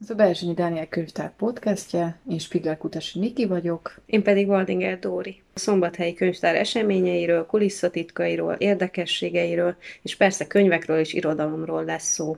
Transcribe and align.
Ez 0.00 0.10
a 0.10 0.14
Berzsenyi 0.14 0.54
Dániel 0.54 0.88
könyvtár 0.88 1.32
podcastje, 1.36 2.18
én 2.30 2.38
Spiegel 2.38 2.76
Kutasi 2.76 3.18
Niki 3.18 3.46
vagyok. 3.46 4.00
Én 4.06 4.22
pedig 4.22 4.48
Waldinger 4.48 4.98
Dóri. 4.98 5.42
A 5.54 5.58
Szombathelyi 5.58 6.14
Könyvtár 6.14 6.54
eseményeiről, 6.54 7.46
kulisszatitkairól, 7.46 8.52
érdekességeiről, 8.52 9.76
és 10.02 10.16
persze 10.16 10.46
könyvekről 10.46 10.98
és 10.98 11.12
irodalomról 11.12 11.84
lesz 11.84 12.12
szó. 12.12 12.36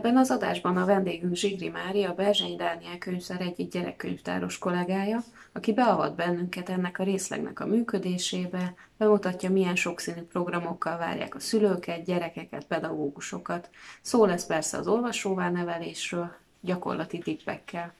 Ebben 0.00 0.16
az 0.16 0.30
adásban 0.30 0.76
a 0.76 0.84
vendégünk 0.84 1.34
Zsigri 1.34 1.68
Mária, 1.68 2.10
a 2.10 2.14
Berzseny 2.14 2.56
Dániel 2.56 2.98
könyvtár 2.98 3.40
egyik 3.40 3.70
gyerekkönyvtáros 3.70 4.58
kollégája, 4.58 5.22
aki 5.52 5.72
beavat 5.72 6.14
bennünket 6.14 6.68
ennek 6.68 6.98
a 6.98 7.02
részlegnek 7.02 7.60
a 7.60 7.66
működésébe, 7.66 8.74
bemutatja, 8.96 9.50
milyen 9.50 9.76
sokszínű 9.76 10.20
programokkal 10.20 10.98
várják 10.98 11.34
a 11.34 11.40
szülőket, 11.40 12.04
gyerekeket, 12.04 12.64
pedagógusokat. 12.64 13.70
Szó 14.02 14.24
lesz 14.24 14.46
persze 14.46 14.78
az 14.78 14.86
olvasóvá 14.86 15.50
nevelésről, 15.50 16.32
gyakorlati 16.60 17.18
tippekkel. 17.18 17.94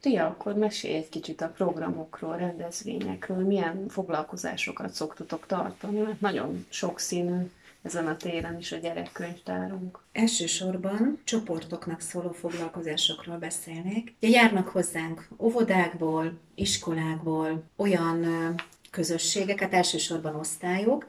Tia, 0.00 0.26
akkor 0.26 0.54
mesélj 0.54 0.94
egy 0.94 1.08
kicsit 1.08 1.40
a 1.40 1.48
programokról, 1.48 2.36
rendezvényekről, 2.36 3.46
milyen 3.46 3.88
foglalkozásokat 3.88 4.92
szoktatok 4.92 5.46
tartani, 5.46 5.98
mert 6.00 6.20
nagyon 6.20 6.66
sokszínű 6.68 7.50
ezen 7.88 8.06
a 8.06 8.16
téren 8.16 8.58
is 8.58 8.72
a 8.72 8.76
gyerekkönyvtárunk. 8.76 10.02
Elsősorban 10.12 11.20
csoportoknak 11.24 12.00
szóló 12.00 12.30
foglalkozásokról 12.32 13.36
beszélnék. 13.36 14.14
Ugye 14.20 14.28
járnak 14.28 14.68
hozzánk 14.68 15.28
óvodákból, 15.38 16.38
iskolákból 16.54 17.64
olyan 17.76 18.26
közösségeket, 18.90 19.72
elsősorban 19.72 20.34
osztályok, 20.34 21.06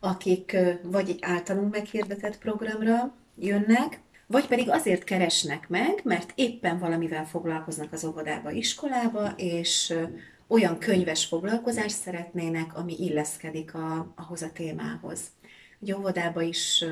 akik 0.00 0.56
vagy 0.82 1.08
egy 1.08 1.18
általunk 1.20 1.72
meghirdetett 1.72 2.38
programra 2.38 3.14
jönnek, 3.38 4.00
vagy 4.26 4.46
pedig 4.46 4.70
azért 4.70 5.04
keresnek 5.04 5.68
meg, 5.68 6.00
mert 6.04 6.32
éppen 6.34 6.78
valamivel 6.78 7.26
foglalkoznak 7.26 7.92
az 7.92 8.04
óvodába, 8.04 8.50
iskolába, 8.50 9.32
és 9.36 9.94
olyan 10.46 10.78
könyves 10.78 11.24
foglalkozást 11.24 11.96
szeretnének, 11.96 12.76
ami 12.76 12.96
illeszkedik 12.98 13.74
a, 13.74 14.12
ahhoz 14.16 14.42
a 14.42 14.52
témához 14.52 15.20
hogy 15.80 15.92
óvodába 15.92 16.42
is 16.42 16.84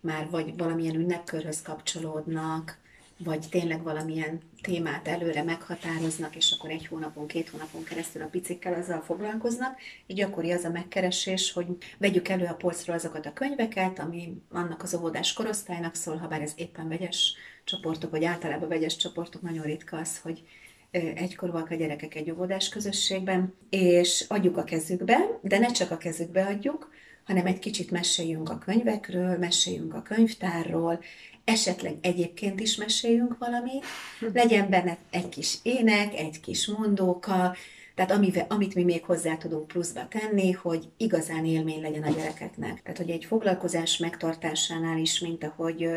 már 0.00 0.30
vagy 0.30 0.56
valamilyen 0.56 0.94
ünnepkörhöz 0.94 1.62
kapcsolódnak, 1.62 2.80
vagy 3.18 3.46
tényleg 3.50 3.82
valamilyen 3.82 4.40
témát 4.62 5.08
előre 5.08 5.42
meghatároznak, 5.42 6.36
és 6.36 6.52
akkor 6.52 6.70
egy 6.70 6.86
hónapon, 6.86 7.26
két 7.26 7.48
hónapon 7.48 7.84
keresztül 7.84 8.22
a 8.22 8.26
picikkel 8.26 8.74
azzal 8.74 9.00
foglalkoznak. 9.00 9.78
Így 10.06 10.16
gyakori 10.16 10.52
az 10.52 10.64
a 10.64 10.70
megkeresés, 10.70 11.52
hogy 11.52 11.66
vegyük 11.98 12.28
elő 12.28 12.44
a 12.44 12.54
polcról 12.54 12.96
azokat 12.96 13.26
a 13.26 13.32
könyveket, 13.32 13.98
ami 13.98 14.42
annak 14.50 14.82
az 14.82 14.94
óvodás 14.94 15.32
korosztálynak 15.32 15.94
szól, 15.94 16.16
ha 16.16 16.28
bár 16.28 16.40
ez 16.40 16.52
éppen 16.56 16.88
vegyes 16.88 17.34
csoportok, 17.64 18.10
vagy 18.10 18.24
általában 18.24 18.68
vegyes 18.68 18.96
csoportok, 18.96 19.42
nagyon 19.42 19.64
ritka 19.64 19.96
az, 19.96 20.18
hogy 20.18 20.42
egykorúak 20.90 21.70
a 21.70 21.74
gyerekek 21.74 22.14
egy 22.14 22.30
óvodás 22.30 22.68
közösségben, 22.68 23.54
és 23.70 24.24
adjuk 24.28 24.56
a 24.56 24.64
kezükbe, 24.64 25.38
de 25.42 25.58
ne 25.58 25.70
csak 25.70 25.90
a 25.90 25.96
kezükbe 25.96 26.46
adjuk, 26.46 26.90
hanem 27.24 27.46
egy 27.46 27.58
kicsit 27.58 27.90
meséljünk 27.90 28.50
a 28.50 28.58
könyvekről, 28.58 29.38
meséljünk 29.38 29.94
a 29.94 30.02
könyvtárról, 30.02 31.00
esetleg 31.44 31.96
egyébként 32.00 32.60
is 32.60 32.76
meséljünk 32.76 33.38
valamit, 33.38 33.84
legyen 34.32 34.70
benne 34.70 34.96
egy 35.10 35.28
kis 35.28 35.58
ének, 35.62 36.14
egy 36.14 36.40
kis 36.40 36.66
mondóka, 36.66 37.56
tehát 37.94 38.10
amivel, 38.10 38.46
amit 38.48 38.74
mi 38.74 38.84
még 38.84 39.04
hozzá 39.04 39.36
tudunk 39.36 39.66
pluszba 39.66 40.08
tenni, 40.08 40.52
hogy 40.52 40.88
igazán 40.96 41.44
élmény 41.44 41.80
legyen 41.80 42.02
a 42.02 42.10
gyerekeknek. 42.10 42.82
Tehát, 42.82 42.98
hogy 42.98 43.10
egy 43.10 43.24
foglalkozás 43.24 43.96
megtartásánál 43.96 44.98
is, 44.98 45.20
mint 45.20 45.44
ahogy 45.44 45.88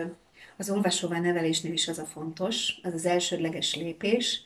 az 0.57 0.69
olvasóvá 0.69 1.19
nevelésnél 1.19 1.73
is 1.73 1.87
az 1.87 1.97
a 1.97 2.05
fontos, 2.05 2.79
az 2.83 2.93
az 2.93 3.05
elsődleges 3.05 3.75
lépés, 3.75 4.41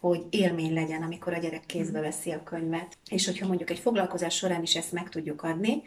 hogy 0.00 0.22
élmény 0.30 0.72
legyen, 0.72 1.02
amikor 1.02 1.34
a 1.34 1.38
gyerek 1.38 1.66
kézbe 1.66 2.00
veszi 2.00 2.30
a 2.30 2.42
könyvet. 2.42 2.96
És 3.10 3.26
hogyha 3.26 3.46
mondjuk 3.46 3.70
egy 3.70 3.78
foglalkozás 3.78 4.34
során 4.36 4.62
is 4.62 4.76
ezt 4.76 4.92
meg 4.92 5.08
tudjuk 5.08 5.42
adni, 5.42 5.82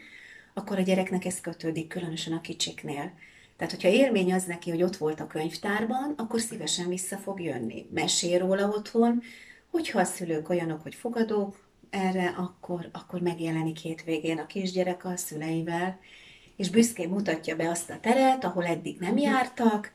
akkor 0.58 0.78
a 0.78 0.82
gyereknek 0.82 1.24
ez 1.24 1.40
kötődik, 1.40 1.88
különösen 1.88 2.32
a 2.32 2.40
kicsiknél. 2.40 3.12
Tehát, 3.56 3.72
hogyha 3.72 3.88
élmény 3.88 4.32
az 4.32 4.44
neki, 4.44 4.70
hogy 4.70 4.82
ott 4.82 4.96
volt 4.96 5.20
a 5.20 5.26
könyvtárban, 5.26 6.14
akkor 6.16 6.40
szívesen 6.40 6.88
vissza 6.88 7.16
fog 7.16 7.40
jönni. 7.40 7.86
Mesél 7.94 8.38
róla 8.38 8.68
otthon, 8.68 9.22
hogyha 9.70 10.00
a 10.00 10.04
szülők 10.04 10.48
olyanok, 10.48 10.82
hogy 10.82 10.94
fogadók 10.94 11.66
erre, 11.90 12.34
akkor, 12.36 12.88
akkor 12.92 13.20
megjelenik 13.20 13.78
hétvégén 13.78 14.38
a 14.38 14.46
kisgyerek 14.46 15.04
a 15.04 15.16
szüleivel, 15.16 15.98
és 16.56 16.70
büszkén 16.70 17.08
mutatja 17.08 17.56
be 17.56 17.68
azt 17.68 17.90
a 17.90 18.00
teret, 18.00 18.44
ahol 18.44 18.66
eddig 18.66 18.98
nem 18.98 19.16
jártak, 19.16 19.92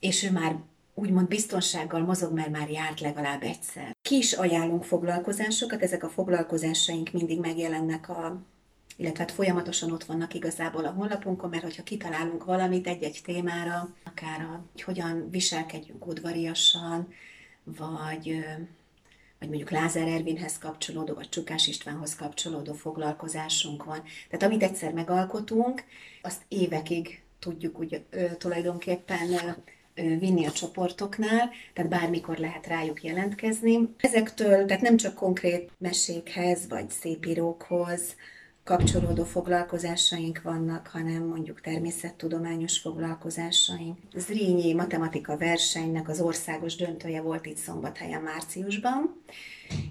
és 0.00 0.22
ő 0.22 0.30
már 0.30 0.56
úgymond 0.94 1.28
biztonsággal 1.28 2.00
mozog, 2.00 2.32
mert 2.32 2.50
már 2.50 2.70
járt 2.70 3.00
legalább 3.00 3.42
egyszer. 3.42 3.96
Ki 4.02 4.16
is 4.16 4.32
ajánlunk 4.32 4.84
foglalkozásokat, 4.84 5.82
ezek 5.82 6.04
a 6.04 6.08
foglalkozásaink 6.08 7.12
mindig 7.12 7.40
megjelennek 7.40 8.08
a 8.08 8.42
illetve 8.98 9.18
hát 9.18 9.32
folyamatosan 9.32 9.92
ott 9.92 10.04
vannak 10.04 10.34
igazából 10.34 10.84
a 10.84 10.90
honlapunkon, 10.90 11.50
mert 11.50 11.62
hogyha 11.62 11.82
kitalálunk 11.82 12.44
valamit 12.44 12.86
egy-egy 12.86 13.20
témára, 13.24 13.94
akár 14.04 14.40
a, 14.40 14.62
hogy 14.72 14.82
hogyan 14.82 15.30
viselkedjünk 15.30 16.06
udvariasan, 16.06 17.08
vagy 17.64 18.44
vagy 19.38 19.48
mondjuk 19.48 19.70
Lázár 19.70 20.08
Ervinhez 20.08 20.58
kapcsolódó, 20.58 21.14
vagy 21.14 21.28
Csukás 21.28 21.66
Istvánhoz 21.66 22.16
kapcsolódó 22.16 22.72
foglalkozásunk 22.72 23.84
van. 23.84 24.02
Tehát 24.30 24.46
amit 24.46 24.62
egyszer 24.62 24.92
megalkotunk, 24.92 25.84
azt 26.22 26.42
évekig 26.48 27.22
tudjuk 27.38 27.78
úgy 27.78 28.04
ö, 28.10 28.26
tulajdonképpen 28.38 29.32
ö, 29.94 30.18
vinni 30.18 30.46
a 30.46 30.50
csoportoknál, 30.50 31.50
tehát 31.72 31.90
bármikor 31.90 32.38
lehet 32.38 32.66
rájuk 32.66 33.02
jelentkezni. 33.02 33.94
Ezektől, 33.96 34.66
tehát 34.66 34.82
nem 34.82 34.96
csak 34.96 35.14
konkrét 35.14 35.70
mesékhez, 35.78 36.68
vagy 36.68 36.90
szépírókhoz, 36.90 38.14
kapcsolódó 38.68 39.24
foglalkozásaink 39.24 40.42
vannak, 40.42 40.86
hanem 40.86 41.22
mondjuk 41.22 41.60
természettudományos 41.60 42.78
foglalkozásaink. 42.78 43.98
Zrínyi 44.14 44.72
matematika 44.72 45.36
versenynek 45.36 46.08
az 46.08 46.20
országos 46.20 46.76
döntője 46.76 47.20
volt 47.20 47.46
itt 47.46 47.56
Szombathelyen 47.56 48.22
márciusban, 48.22 49.22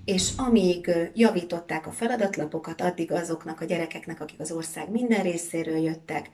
és 0.05 0.31
amíg 0.37 0.89
javították 1.13 1.87
a 1.87 1.91
feladatlapokat, 1.91 2.81
addig 2.81 3.11
azoknak 3.11 3.61
a 3.61 3.65
gyerekeknek, 3.65 4.21
akik 4.21 4.39
az 4.39 4.51
ország 4.51 4.91
minden 4.91 5.23
részéről 5.23 5.77
jöttek, 5.77 6.29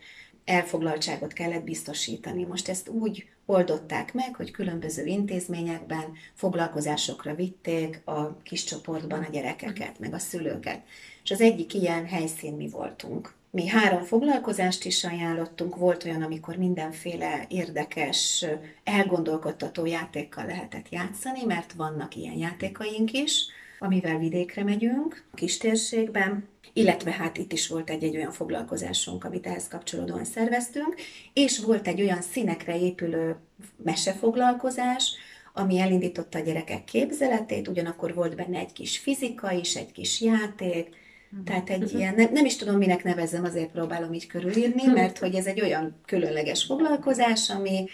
elfoglaltságot 0.46 1.34
kellett 1.34 1.64
biztosítani. 1.64 2.44
Most 2.44 2.70
ezt 2.70 2.90
úgy 2.90 3.28
oldották 3.46 4.14
meg, 4.14 4.36
hogy 4.36 4.52
különböző 4.52 5.06
intézményekben 5.06 6.14
foglalkozásokra 6.34 7.36
vitték 7.36 8.02
a 8.06 8.42
kis 8.42 8.64
csoportban 8.64 9.24
a 9.24 9.30
gyerekeket, 9.32 10.00
meg 10.00 10.14
a 10.14 10.20
szülőket. 10.20 10.82
És 11.24 11.32
az 11.32 11.42
egyik 11.42 11.74
ilyen 11.74 12.06
helyszín 12.06 12.54
mi 12.54 12.70
voltunk. 12.70 13.34
Mi 13.50 13.68
három 13.68 14.04
foglalkozást 14.04 14.86
is 14.86 15.04
ajánlottunk, 15.04 15.76
volt 15.76 16.06
olyan, 16.06 16.22
amikor 16.22 16.56
mindenféle 16.56 17.46
érdekes, 17.50 18.46
elgondolkodtató 18.84 19.86
játékkal 19.86 20.46
lehetett 20.46 20.90
játszani, 20.90 21.44
mert 21.44 21.74
vannak 21.74 22.16
ilyen 22.16 22.38
játékaink 22.38 23.12
is, 23.12 23.46
amivel 23.80 24.18
vidékre 24.18 24.64
megyünk, 24.64 25.24
kistérségben, 25.34 26.48
illetve 26.74 27.12
hát 27.12 27.38
itt 27.38 27.54
is 27.54 27.68
volt 27.68 27.90
egy-egy 27.90 28.16
olyan 28.16 28.32
foglalkozásunk, 28.32 29.24
amit 29.24 29.48
ehhez 29.48 29.68
kapcsolódóan 29.68 30.26
szerveztünk, 30.26 30.96
és 31.34 31.60
volt 31.60 31.88
egy 31.88 32.02
olyan 32.02 32.22
színekre 32.22 32.80
épülő 32.80 33.36
mesefoglalkozás, 33.84 35.16
ami 35.54 35.80
elindította 35.80 36.38
a 36.38 36.42
gyerekek 36.42 36.84
képzeletét, 36.84 37.68
ugyanakkor 37.68 38.14
volt 38.14 38.36
benne 38.36 38.60
egy 38.60 38.74
kis 38.74 38.98
fizika 38.98 39.52
is, 39.52 39.76
egy 39.76 39.92
kis 39.92 40.22
játék, 40.22 40.90
mhm. 41.30 41.44
tehát 41.44 41.70
egy 41.70 41.84
uh-huh. 41.84 42.00
ilyen, 42.00 42.16
nem, 42.16 42.30
nem 42.32 42.46
is 42.46 42.56
tudom, 42.56 42.78
minek 42.78 43.04
nevezzem, 43.04 43.44
azért 43.44 43.72
próbálom 43.72 44.14
így 44.14 44.28
körülírni, 44.28 44.84
mhm. 44.84 44.94
mert 44.94 45.18
hogy 45.18 45.36
ez 45.36 45.46
egy 45.46 45.62
olyan 45.62 45.96
különleges 46.06 46.64
foglalkozás, 46.64 47.50
ami, 47.50 47.86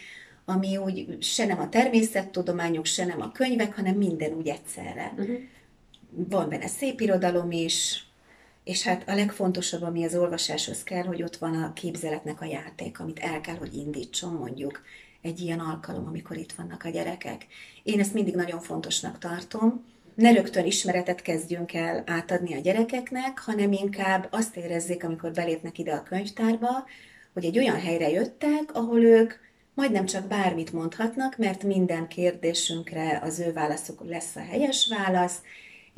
ami 0.46 0.78
úgy 0.78 1.18
se 1.24 1.46
nem 1.46 1.60
a 1.60 1.70
természettudományok, 1.70 2.86
se 2.86 3.06
nem 3.06 3.22
a 3.22 3.32
könyvek, 3.32 3.76
hanem 3.76 3.96
minden 3.96 4.34
úgy 4.34 4.48
egyszerre. 4.48 5.14
Uh-huh. 5.18 5.38
Van 6.12 6.50
benne 6.50 6.68
szép 6.68 7.02
irodalom 7.02 7.52
is, 7.52 8.09
és 8.70 8.84
hát 8.84 9.10
a 9.10 9.16
legfontosabb, 9.16 9.82
ami 9.82 10.04
az 10.04 10.16
olvasáshoz 10.16 10.84
kell, 10.84 11.04
hogy 11.04 11.24
ott 11.24 11.36
van 11.36 11.64
a 11.64 11.74
képzeletnek 11.74 12.42
a 12.42 12.46
játék, 12.46 13.00
amit 13.00 13.20
el 13.20 13.42
kell, 13.42 13.56
hogy 13.56 13.74
indítson 13.74 14.34
mondjuk 14.34 14.82
egy 15.22 15.40
ilyen 15.40 15.60
alkalom, 15.60 16.08
amikor 16.08 16.38
itt 16.38 16.52
vannak 16.52 16.84
a 16.84 16.90
gyerekek. 16.90 17.46
Én 17.84 18.00
ezt 18.00 18.14
mindig 18.14 18.36
nagyon 18.36 18.60
fontosnak 18.60 19.18
tartom. 19.18 19.86
Ne 20.16 20.32
rögtön 20.32 20.66
ismeretet 20.66 21.22
kezdjünk 21.22 21.74
el 21.74 22.04
átadni 22.06 22.56
a 22.56 22.60
gyerekeknek, 22.60 23.40
hanem 23.40 23.72
inkább 23.72 24.28
azt 24.32 24.58
érezzék, 24.58 25.04
amikor 25.04 25.32
belépnek 25.32 25.78
ide 25.78 25.94
a 25.94 26.04
könyvtárba, 26.04 26.86
hogy 27.34 27.46
egy 27.46 27.58
olyan 27.58 27.80
helyre 27.80 28.10
jöttek, 28.10 28.74
ahol 28.74 29.04
ők 29.04 29.34
majdnem 29.74 30.06
csak 30.06 30.28
bármit 30.28 30.74
mondhatnak, 30.74 31.38
mert 31.38 31.64
minden 31.64 32.08
kérdésünkre 32.08 33.20
az 33.24 33.40
ő 33.40 33.54
válaszuk 33.54 34.04
lesz 34.06 34.36
a 34.36 34.46
helyes 34.50 34.88
válasz, 34.98 35.42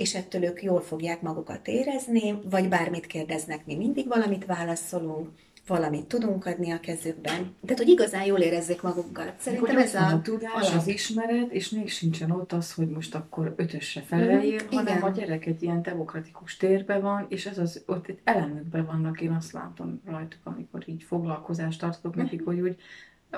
és 0.02 0.16
ettől 0.16 0.44
ők 0.44 0.64
jól 0.64 0.82
fogják 0.82 1.22
magukat 1.22 1.68
érezni, 1.68 2.40
vagy 2.50 2.70
bármit 2.70 3.06
kérdeznek, 3.06 3.66
mi 3.66 3.76
mindig 3.76 4.08
valamit 4.08 4.46
válaszolunk, 4.46 5.30
valamit 5.68 6.06
tudunk 6.06 6.46
adni 6.46 6.72
a 6.72 6.80
kezükben. 6.80 7.56
Tehát, 7.66 7.78
hogy 7.78 7.88
igazán 7.88 8.26
jól 8.26 8.40
érezzék 8.40 8.82
magukat. 8.82 9.34
Szerintem 9.40 9.76
hogy 9.76 9.84
ez 9.84 9.96
a, 9.96 10.08
a 10.08 10.22
tudás, 10.22 10.52
alap. 10.70 10.76
az 10.80 10.88
ismeret, 10.88 11.52
és 11.52 11.70
még 11.70 11.90
sincsen 11.90 12.32
ott 12.32 12.52
az, 12.54 12.74
hogy 12.74 12.88
most 12.90 13.16
akkor 13.16 13.54
ötösre 13.58 14.02
feleljél, 14.02 14.56
Mhm, 14.64 14.76
hanem 14.76 14.98
igen. 14.98 15.10
a 15.10 15.14
gyerek 15.14 15.46
egy 15.46 15.64
ilyen 15.64 15.82
demokratikus 15.82 16.58
térben 16.58 17.02
van, 17.02 17.26
és 17.30 17.46
ez 17.46 17.58
az, 17.58 17.84
ott 17.86 18.08
egy 18.08 18.20
elemükben 18.24 18.86
vannak, 18.86 19.22
én 19.22 19.32
azt 19.32 19.52
látom 19.52 20.02
rajtuk, 20.06 20.40
amikor 20.44 20.84
így 20.90 21.04
foglalkozást 21.04 21.80
tartok 21.80 22.16
Mhm. 22.16 22.24
nekik, 22.24 22.46
hogy 22.46 22.60
úgy 22.60 22.76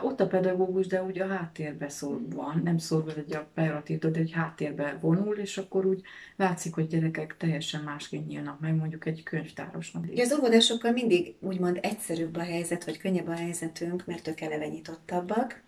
ott 0.02 0.20
a 0.20 0.28
pedagógus, 0.28 0.88
de 0.88 1.04
úgy 1.04 1.20
a 1.20 1.28
háttérbe 1.28 1.90
szól 1.90 2.22
van, 2.30 2.62
nem 2.64 2.78
szól 2.78 3.14
egy 3.16 3.36
a 3.36 3.48
pejoratív, 3.54 4.00
de 4.00 4.20
egy 4.20 4.32
háttérbe 4.32 4.98
vonul, 5.02 5.36
és 5.36 5.58
akkor 5.58 5.86
úgy 5.86 6.02
látszik, 6.36 6.74
hogy 6.74 6.88
gyerekek 6.88 7.38
teljesen 7.38 7.84
másként 7.84 8.28
nyílnak 8.28 8.60
meg, 8.60 8.76
mondjuk 8.76 9.06
egy 9.06 9.24
könyvtárosnak. 9.24 10.06
Ugye 10.10 10.24
az 10.24 10.34
óvodásokkal 10.34 10.92
mindig 10.92 11.36
úgymond 11.40 11.80
egyszerűbb 11.82 12.36
a 12.36 12.44
helyzet, 12.44 12.86
vagy 12.86 12.98
könnyebb 12.98 13.28
a 13.28 13.36
helyzetünk, 13.36 14.06
mert 14.06 14.28
ők 14.28 14.42
eleve 14.42 14.68
nyitottabbak. 14.68 15.62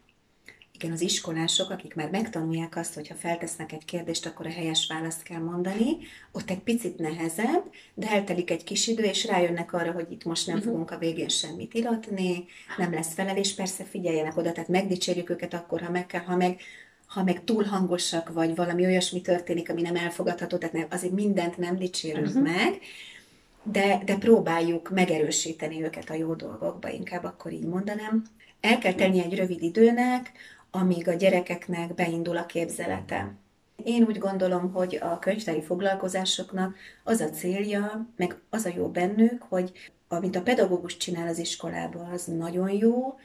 Igen, 0.75 0.92
az 0.92 1.01
iskolások, 1.01 1.69
akik 1.69 1.95
már 1.95 2.10
megtanulják 2.10 2.75
azt, 2.75 2.94
hogy 2.94 3.07
ha 3.07 3.16
feltesznek 3.16 3.72
egy 3.72 3.86
kérdést, 3.86 4.25
akkor 4.25 4.45
a 4.45 4.51
helyes 4.51 4.88
választ 4.88 5.24
kell 5.24 5.39
mondani, 5.39 5.98
ott 6.31 6.50
egy 6.50 6.60
picit 6.60 6.98
nehezebb, 6.98 7.63
de 7.94 8.10
eltelik 8.10 8.51
egy 8.51 8.63
kis 8.63 8.88
idő, 8.88 9.04
és 9.04 9.25
rájönnek 9.25 9.74
arra, 9.74 9.92
hogy 9.92 10.12
itt 10.12 10.24
most 10.24 10.48
nem 10.48 10.62
fogunk 10.62 10.92
a 10.92 10.98
végén 10.98 11.27
semmit 11.27 11.74
iratni, 11.74 12.45
nem 12.77 12.94
lesz 12.94 13.13
felelés, 13.13 13.54
persze 13.54 13.83
figyeljenek 13.83 14.38
oda, 14.38 14.51
tehát 14.51 14.69
megdicsérjük 14.69 15.30
őket 15.30 15.54
akkor, 15.54 15.81
ha 15.81 15.92
meg 15.92 16.06
kell, 16.06 16.24
ha 16.24 16.36
meg, 16.36 16.60
ha 17.06 17.24
meg 17.24 17.44
túl 17.44 17.63
hangosak, 17.63 18.33
vagy 18.33 18.56
valami 18.56 18.86
olyasmi 18.86 19.22
történik, 19.22 19.69
ami 19.69 19.81
nem 19.81 19.95
elfogadható, 19.95 20.57
tehát 20.57 20.75
nem, 20.75 20.88
azért 20.89 21.13
mindent 21.13 21.57
nem 21.57 21.77
dicsérünk 21.77 22.33
meg, 22.42 22.80
de, 23.63 24.01
de 24.06 24.16
próbáljuk 24.16 24.89
megerősíteni 24.89 25.83
őket 25.83 26.10
a 26.10 26.13
jó 26.13 26.33
dolgokba, 26.33 26.89
inkább 26.89 27.24
akkor 27.24 27.51
így 27.51 27.66
mondanám. 27.66 28.24
El 28.62 28.77
kell 28.77 28.94
tenni 28.94 29.24
egy 29.24 29.36
rövid 29.36 29.63
időnek, 29.63 30.31
amíg 30.75 31.07
a 31.07 31.13
gyerekeknek 31.13 31.94
beindul 31.94 32.38
a 32.38 32.45
képzelete. 32.45 33.33
Én 33.83 34.04
úgy 34.04 34.18
gondolom, 34.18 34.72
hogy 34.72 35.00
a 35.01 35.19
könyvtári 35.19 35.62
foglalkozásoknak 35.62 36.75
az 37.04 37.19
a 37.19 37.30
célja, 37.30 38.07
meg 38.16 38.38
az 38.50 38.66
a 38.66 38.72
jó 38.75 38.89
bennük, 38.89 39.42
hogy 39.50 39.72
amit 40.07 40.36
a 40.36 40.42
pedagógus 40.42 40.98
csinál 40.98 41.27
az 41.27 41.38
iskolában, 41.38 42.06
az 42.06 42.25
nagyon 42.25 42.69
jó, 42.69 43.19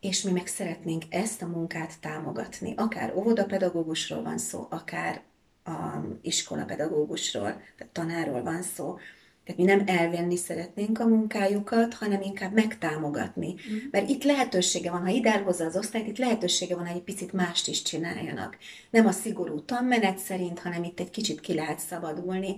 és 0.00 0.22
mi 0.22 0.30
meg 0.30 0.46
szeretnénk 0.46 1.02
ezt 1.08 1.42
a 1.42 1.46
munkát 1.46 2.00
támogatni. 2.00 2.74
Akár 2.76 3.14
óvodapedagógusról 3.16 4.22
van 4.22 4.38
szó, 4.38 4.66
akár 4.70 5.22
a 5.64 5.70
iskolapedagógusról, 6.22 7.60
tehát 7.76 7.92
tanárról 7.92 8.42
van 8.42 8.62
szó. 8.62 8.98
Tehát 9.44 9.60
mi 9.60 9.64
nem 9.64 9.82
elvenni 9.86 10.36
szeretnénk 10.36 11.00
a 11.00 11.06
munkájukat, 11.06 11.94
hanem 11.94 12.20
inkább 12.20 12.52
megtámogatni. 12.52 13.54
Mm. 13.54 13.76
Mert 13.90 14.08
itt 14.08 14.24
lehetősége 14.24 14.90
van, 14.90 15.00
ha 15.00 15.08
ide 15.08 15.32
elhozza 15.32 15.64
az 15.64 15.76
osztályt, 15.76 16.06
itt 16.06 16.18
lehetősége 16.18 16.74
van, 16.74 16.86
hogy 16.86 16.96
egy 16.96 17.02
picit 17.02 17.32
mást 17.32 17.68
is 17.68 17.82
csináljanak. 17.82 18.56
Nem 18.90 19.06
a 19.06 19.10
szigorú 19.10 19.64
tanmenet 19.64 20.18
szerint, 20.18 20.58
hanem 20.58 20.84
itt 20.84 21.00
egy 21.00 21.10
kicsit 21.10 21.40
ki 21.40 21.54
lehet 21.54 21.78
szabadulni. 21.78 22.56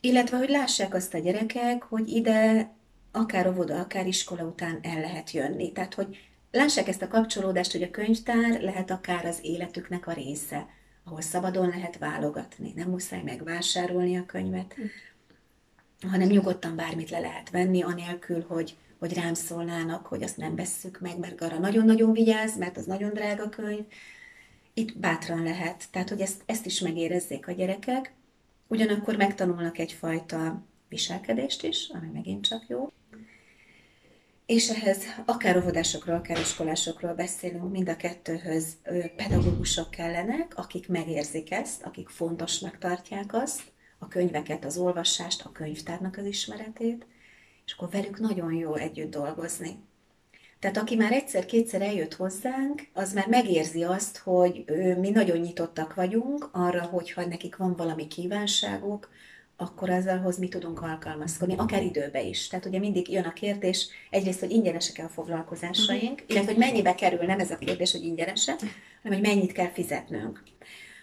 Illetve, 0.00 0.36
hogy 0.36 0.48
lássák 0.48 0.94
azt 0.94 1.14
a 1.14 1.18
gyerekek, 1.18 1.82
hogy 1.82 2.08
ide 2.08 2.70
akár 3.12 3.48
óvoda, 3.48 3.78
akár 3.78 4.06
iskola 4.06 4.42
után 4.42 4.78
el 4.82 5.00
lehet 5.00 5.30
jönni. 5.30 5.72
Tehát, 5.72 5.94
hogy 5.94 6.18
lássák 6.50 6.88
ezt 6.88 7.02
a 7.02 7.08
kapcsolódást, 7.08 7.72
hogy 7.72 7.82
a 7.82 7.90
könyvtár 7.90 8.60
lehet 8.60 8.90
akár 8.90 9.24
az 9.26 9.38
életüknek 9.42 10.06
a 10.06 10.12
része, 10.12 10.66
ahol 11.04 11.20
szabadon 11.20 11.68
lehet 11.68 11.98
válogatni. 11.98 12.72
Nem 12.76 12.88
muszáj 12.88 13.22
megvásárolni 13.22 14.16
a 14.16 14.26
könyvet, 14.26 14.74
hanem 16.06 16.28
nyugodtan 16.28 16.76
bármit 16.76 17.10
le 17.10 17.18
lehet 17.18 17.50
venni, 17.50 17.82
anélkül, 17.82 18.44
hogy, 18.48 18.76
hogy 18.98 19.14
rám 19.14 19.34
szólnának, 19.34 20.06
hogy 20.06 20.22
azt 20.22 20.36
nem 20.36 20.56
vesszük 20.56 21.00
meg, 21.00 21.18
mert 21.18 21.40
arra 21.40 21.58
nagyon-nagyon 21.58 22.12
vigyáz, 22.12 22.58
mert 22.58 22.76
az 22.76 22.84
nagyon 22.84 23.12
drága 23.12 23.48
könyv. 23.48 23.84
Itt 24.74 24.98
bátran 24.98 25.42
lehet. 25.42 25.84
Tehát, 25.90 26.08
hogy 26.08 26.20
ezt, 26.20 26.42
ezt 26.46 26.66
is 26.66 26.80
megérezzék 26.80 27.48
a 27.48 27.52
gyerekek, 27.52 28.12
ugyanakkor 28.66 29.16
megtanulnak 29.16 29.78
egyfajta 29.78 30.62
viselkedést 30.88 31.62
is, 31.62 31.88
ami 31.88 32.10
megint 32.12 32.46
csak 32.46 32.64
jó. 32.68 32.92
És 34.46 34.68
ehhez 34.68 35.02
akár 35.26 35.56
óvodásokról, 35.56 36.16
akár 36.16 36.38
iskolásokról 36.38 37.14
beszélünk, 37.14 37.70
mind 37.70 37.88
a 37.88 37.96
kettőhöz 37.96 38.76
pedagógusok 39.16 39.90
kellenek, 39.90 40.52
akik 40.56 40.88
megérzik 40.88 41.50
ezt, 41.50 41.82
akik 41.82 42.08
fontosnak 42.08 42.78
tartják 42.78 43.34
azt, 43.34 43.62
a 43.98 44.08
könyveket, 44.08 44.64
az 44.64 44.76
olvasást, 44.78 45.42
a 45.44 45.52
könyvtárnak 45.52 46.16
az 46.16 46.24
ismeretét, 46.24 47.06
és 47.66 47.72
akkor 47.72 47.90
velük 47.90 48.18
nagyon 48.18 48.52
jó 48.52 48.74
együtt 48.74 49.10
dolgozni. 49.10 49.78
Tehát 50.58 50.76
aki 50.76 50.96
már 50.96 51.12
egyszer-kétszer 51.12 51.82
eljött 51.82 52.14
hozzánk, 52.14 52.82
az 52.92 53.12
már 53.12 53.26
megérzi 53.28 53.82
azt, 53.82 54.18
hogy 54.18 54.64
mi 54.98 55.10
nagyon 55.10 55.36
nyitottak 55.36 55.94
vagyunk 55.94 56.48
arra, 56.52 56.82
hogyha 56.82 57.26
nekik 57.26 57.56
van 57.56 57.76
valami 57.76 58.06
kívánságuk, 58.06 59.08
akkor 59.56 59.90
azzalhoz 59.90 60.38
mi 60.38 60.48
tudunk 60.48 60.82
alkalmazkodni, 60.82 61.54
akár 61.56 61.82
időbe 61.82 62.22
is. 62.22 62.48
Tehát 62.48 62.66
ugye 62.66 62.78
mindig 62.78 63.10
jön 63.10 63.24
a 63.24 63.32
kérdés, 63.32 63.88
egyrészt, 64.10 64.40
hogy 64.40 64.50
ingyenesek-e 64.50 65.04
a 65.04 65.08
foglalkozásaink, 65.08 66.24
illetve, 66.26 66.50
hogy 66.50 66.60
mennyibe 66.60 66.94
kerül, 66.94 67.26
nem 67.26 67.38
ez 67.38 67.50
a 67.50 67.58
kérdés, 67.58 67.92
hogy 67.92 68.04
ingyenese, 68.04 68.56
hanem 69.02 69.18
hogy 69.18 69.28
mennyit 69.28 69.52
kell 69.52 69.70
fizetnünk. 69.70 70.42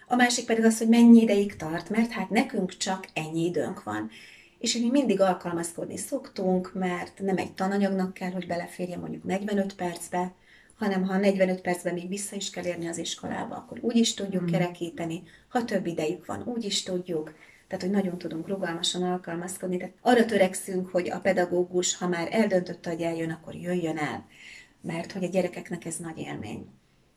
A 0.07 0.15
másik 0.15 0.45
pedig 0.45 0.63
az, 0.63 0.77
hogy 0.77 0.87
mennyi 0.87 1.21
ideig 1.21 1.55
tart, 1.55 1.89
mert 1.89 2.11
hát 2.11 2.29
nekünk 2.29 2.77
csak 2.77 3.07
ennyi 3.13 3.45
időnk 3.45 3.83
van. 3.83 4.09
És 4.59 4.77
mi 4.77 4.89
mindig 4.89 5.21
alkalmazkodni 5.21 5.97
szoktunk, 5.97 6.73
mert 6.73 7.19
nem 7.19 7.37
egy 7.37 7.53
tananyagnak 7.53 8.13
kell, 8.13 8.31
hogy 8.31 8.47
beleférjen 8.47 8.99
mondjuk 8.99 9.23
45 9.23 9.75
percbe, 9.75 10.33
hanem 10.75 11.03
ha 11.03 11.17
45 11.17 11.61
percben 11.61 11.93
még 11.93 12.07
vissza 12.07 12.35
is 12.35 12.49
kell 12.49 12.65
érni 12.65 12.87
az 12.87 12.97
iskolába, 12.97 13.55
akkor 13.55 13.77
úgy 13.81 13.95
is 13.95 14.13
tudjuk 14.13 14.45
kerekíteni, 14.45 15.23
ha 15.47 15.65
több 15.65 15.85
idejük 15.85 16.25
van, 16.25 16.43
úgy 16.45 16.65
is 16.65 16.83
tudjuk. 16.83 17.33
Tehát, 17.67 17.83
hogy 17.83 17.93
nagyon 17.93 18.17
tudunk 18.17 18.47
rugalmasan 18.47 19.03
alkalmazkodni. 19.03 19.77
Tehát 19.77 19.93
arra 20.01 20.25
törekszünk, 20.25 20.89
hogy 20.89 21.09
a 21.09 21.19
pedagógus, 21.19 21.97
ha 21.97 22.07
már 22.07 22.27
eldöntötte, 22.31 22.89
hogy 22.89 23.01
eljön, 23.01 23.31
akkor 23.31 23.55
jöjjön 23.55 23.97
el. 23.97 24.25
Mert 24.81 25.11
hogy 25.11 25.23
a 25.23 25.27
gyerekeknek 25.27 25.85
ez 25.85 25.97
nagy 25.97 26.17
élmény. 26.17 26.67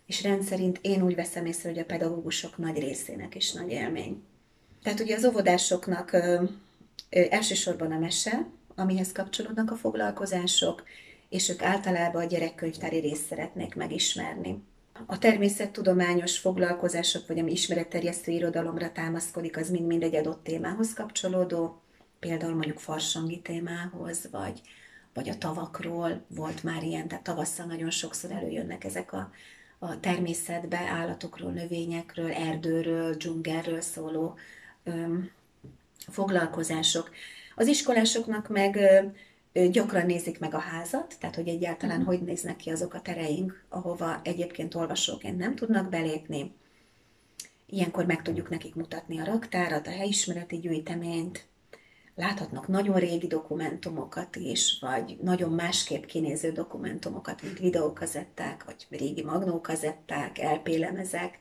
És 0.08 0.22
rendszerint 0.22 0.78
én 0.82 1.02
úgy 1.02 1.14
veszem 1.14 1.46
észre, 1.46 1.68
hogy 1.68 1.78
a 1.78 1.84
pedagógusok 1.84 2.58
nagy 2.58 2.78
részének 2.78 3.34
is 3.34 3.52
nagy 3.52 3.70
élmény. 3.70 4.22
Tehát 4.82 5.00
ugye 5.00 5.16
az 5.16 5.24
óvodásoknak 5.24 6.12
ö, 6.12 6.42
ö, 7.10 7.24
elsősorban 7.30 7.92
a 7.92 7.98
mese, 7.98 8.46
amihez 8.74 9.12
kapcsolódnak 9.12 9.70
a 9.70 9.76
foglalkozások, 9.76 10.82
és 11.28 11.48
ők 11.48 11.62
általában 11.62 12.22
a 12.22 12.26
gyerekkönyvtári 12.26 12.98
részt 12.98 13.26
szeretnék 13.26 13.74
megismerni. 13.74 14.62
A 15.06 15.18
természettudományos 15.18 16.38
foglalkozások, 16.38 17.26
vagy 17.26 17.38
ami 17.38 17.52
ismeretterjesztő 17.52 18.32
irodalomra 18.32 18.92
támaszkodik, 18.92 19.56
az 19.56 19.70
mind-mind 19.70 20.02
egy 20.02 20.16
adott 20.16 20.44
témához 20.44 20.94
kapcsolódó, 20.94 21.82
például 22.18 22.54
mondjuk 22.54 22.78
farsangi 22.78 23.40
témához, 23.40 24.28
vagy, 24.30 24.60
vagy 25.14 25.28
a 25.28 25.38
tavakról 25.38 26.24
volt 26.28 26.62
már 26.62 26.82
ilyen, 26.82 27.08
tehát 27.08 27.24
tavasszal 27.24 27.66
nagyon 27.66 27.90
sokszor 27.90 28.30
előjönnek 28.30 28.84
ezek 28.84 29.12
a, 29.12 29.30
a 29.78 30.00
természetbe, 30.00 30.78
állatokról, 30.78 31.50
növényekről, 31.50 32.32
erdőről, 32.32 33.14
dzsungelről 33.14 33.80
szóló 33.80 34.34
öm, 34.84 35.30
foglalkozások. 35.98 37.10
Az 37.54 37.66
iskolásoknak 37.66 38.48
meg 38.48 38.76
ö, 38.76 39.00
ö, 39.52 39.68
gyakran 39.68 40.06
nézik 40.06 40.38
meg 40.38 40.54
a 40.54 40.58
házat, 40.58 41.16
tehát 41.20 41.34
hogy 41.34 41.48
egyáltalán 41.48 42.02
hogy 42.04 42.22
néznek 42.22 42.56
ki 42.56 42.70
azok 42.70 42.94
a 42.94 43.00
tereink, 43.00 43.64
ahova 43.68 44.20
egyébként 44.24 44.74
olvasóként 44.74 45.38
nem 45.38 45.54
tudnak 45.54 45.88
belépni. 45.88 46.52
Ilyenkor 47.66 48.06
meg 48.06 48.22
tudjuk 48.22 48.48
nekik 48.48 48.74
mutatni 48.74 49.18
a 49.18 49.24
raktárat, 49.24 49.86
a 49.86 49.90
helyismereti 49.90 50.58
gyűjteményt, 50.58 51.46
láthatnak 52.18 52.68
nagyon 52.68 52.96
régi 52.96 53.26
dokumentumokat 53.26 54.36
is, 54.36 54.78
vagy 54.80 55.18
nagyon 55.22 55.52
másképp 55.52 56.04
kinéző 56.04 56.52
dokumentumokat, 56.52 57.42
mint 57.42 57.58
videókazetták, 57.58 58.64
vagy 58.64 58.86
régi 58.98 59.24
magnókazetták, 59.24 60.38
LP 60.38 60.68
lemezek, 60.68 61.38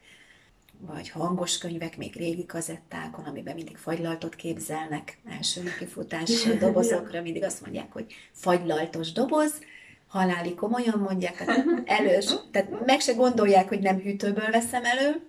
vagy 0.79 1.09
hangos 1.09 1.57
könyvek 1.57 1.97
még 1.97 2.15
régi 2.15 2.45
kazettákon, 2.45 3.25
amiben 3.25 3.55
mindig 3.55 3.77
fagylaltot 3.77 4.35
képzelnek, 4.35 5.17
első 5.25 5.61
kifutás 5.79 6.43
dobozokra, 6.59 7.21
mindig 7.21 7.43
azt 7.43 7.61
mondják, 7.61 7.91
hogy 7.91 8.13
fagylaltos 8.31 9.11
doboz, 9.11 9.53
haláli 10.07 10.55
komolyan 10.55 10.99
mondják, 10.99 11.37
tehát 11.37 11.65
elős, 11.85 12.33
tehát 12.51 12.85
meg 12.85 12.99
se 12.99 13.13
gondolják, 13.13 13.67
hogy 13.67 13.79
nem 13.79 13.99
hűtőből 13.99 14.51
veszem 14.51 14.83
elő, 14.85 15.21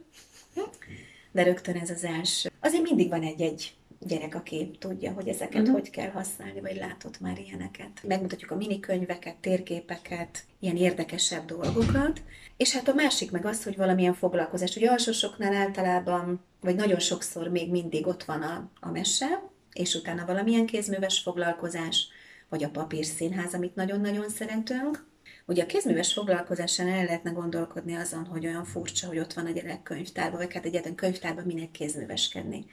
de 1.32 1.42
rögtön 1.42 1.76
ez 1.76 1.90
az 1.90 2.04
első. 2.04 2.50
Azért 2.60 2.82
mindig 2.82 3.08
van 3.08 3.22
egy-egy 3.22 3.76
gyerek, 4.00 4.34
aki 4.34 4.70
tudja, 4.78 5.12
hogy 5.12 5.28
ezeket 5.28 5.60
uh-huh. 5.60 5.72
hogy 5.72 5.90
kell 5.90 6.10
használni, 6.10 6.60
vagy 6.60 6.76
látott 6.76 7.20
már 7.20 7.38
ilyeneket. 7.38 8.00
Megmutatjuk 8.02 8.50
a 8.50 8.56
minikönyveket, 8.56 9.36
térképeket, 9.36 10.44
ilyen 10.60 10.76
érdekesebb 10.76 11.44
dolgokat. 11.44 12.22
És 12.56 12.74
hát 12.74 12.88
a 12.88 12.94
másik 12.94 13.30
meg 13.30 13.44
az, 13.44 13.64
hogy 13.64 13.76
valamilyen 13.76 14.14
foglalkozás. 14.14 14.76
Ugye 14.76 14.90
alsósoknál 14.90 15.54
általában, 15.54 16.44
vagy 16.60 16.74
nagyon 16.74 16.98
sokszor 16.98 17.48
még 17.48 17.70
mindig 17.70 18.06
ott 18.06 18.24
van 18.24 18.42
a, 18.42 18.70
a 18.80 18.90
mese, 18.90 19.42
és 19.72 19.94
utána 19.94 20.26
valamilyen 20.26 20.66
kézműves 20.66 21.18
foglalkozás, 21.18 22.08
vagy 22.48 22.64
a 22.64 22.70
papírszínház, 22.70 23.54
amit 23.54 23.74
nagyon-nagyon 23.74 24.28
szeretünk. 24.28 25.06
Ugye 25.46 25.62
a 25.62 25.66
kézműves 25.66 26.12
foglalkozáson 26.12 26.88
el 26.88 27.04
lehetne 27.04 27.30
gondolkodni 27.30 27.94
azon, 27.94 28.24
hogy 28.24 28.46
olyan 28.46 28.64
furcsa, 28.64 29.06
hogy 29.06 29.18
ott 29.18 29.32
van 29.32 29.46
a 29.46 29.50
gyerek 29.50 29.82
könyvtárban, 29.82 30.38
vagy 30.38 30.54
hát 30.54 30.64
egyetlen 30.64 30.94
könyvtárban 30.94 31.44
minek 31.44 31.70
kézműveskedni. 31.70 32.66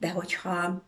De 0.00 0.10
hogyha 0.10 0.82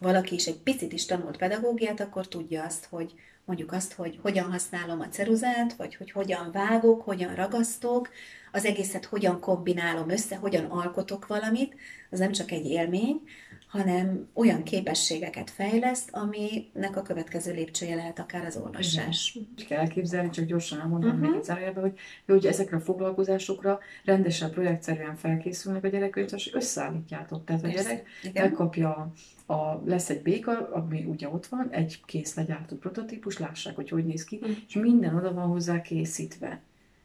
valaki 0.00 0.34
is 0.34 0.46
egy 0.46 0.58
picit 0.58 0.92
is 0.92 1.06
tanult 1.06 1.36
pedagógiát, 1.36 2.00
akkor 2.00 2.28
tudja 2.28 2.64
azt, 2.64 2.86
hogy 2.90 3.14
mondjuk 3.44 3.72
azt, 3.72 3.92
hogy 3.92 4.18
hogyan 4.22 4.50
használom 4.50 5.00
a 5.00 5.08
ceruzát, 5.08 5.74
vagy 5.76 5.94
hogy 5.94 6.10
hogyan 6.10 6.50
vágok, 6.52 7.02
hogyan 7.02 7.34
ragasztok, 7.34 8.08
az 8.52 8.64
egészet 8.64 9.04
hogyan 9.04 9.40
kombinálom 9.40 10.08
össze, 10.08 10.36
hogyan 10.36 10.64
alkotok 10.64 11.26
valamit, 11.26 11.74
az 12.10 12.18
nem 12.18 12.32
csak 12.32 12.50
egy 12.50 12.66
élmény, 12.66 13.22
hanem 13.68 14.28
olyan 14.32 14.62
képességeket 14.62 15.50
fejleszt, 15.50 16.08
aminek 16.12 16.96
a 16.96 17.02
következő 17.02 17.52
lépcsője 17.52 17.94
lehet 17.94 18.18
akár 18.18 18.44
az 18.44 18.56
olvasás. 18.56 19.38
Úgy 19.56 19.66
kell 19.66 19.78
elképzelni, 19.78 20.30
csak 20.30 20.44
gyorsan 20.44 20.80
elmondom 20.80 21.10
uh-huh. 21.10 21.28
még 21.28 21.38
egy 21.38 21.44
zárójelben, 21.44 21.82
hogy, 21.82 21.98
hogy 22.26 22.46
ezekre 22.46 22.76
a 22.76 22.80
foglalkozásokra 22.80 23.78
rendesen 24.04 24.50
projektszerűen 24.50 25.16
felkészülnek 25.16 25.84
a 25.84 25.88
gyerekkönyv, 25.88 26.28
és 26.34 26.54
összeállítjátok. 26.54 27.44
Tehát 27.44 27.64
a 27.64 27.68
gyerek 27.68 28.08
Igen. 28.22 28.44
megkapja 28.44 29.12
a, 29.46 29.54
lesz 29.84 30.10
egy 30.10 30.22
béka, 30.22 30.68
ami 30.72 31.04
ugye 31.04 31.28
ott 31.28 31.46
van, 31.46 31.68
egy 31.70 32.00
kész 32.04 32.34
legyártó 32.34 32.76
prototípus, 32.76 33.38
lássák, 33.38 33.74
hogy 33.74 33.88
hogy 33.88 34.06
néz 34.06 34.24
ki, 34.24 34.36
uh-huh. 34.36 34.56
és 34.68 34.74
minden 34.74 35.14
oda 35.14 35.32
van 35.32 35.46
hozzá 35.46 35.80
készítve. 35.80 36.60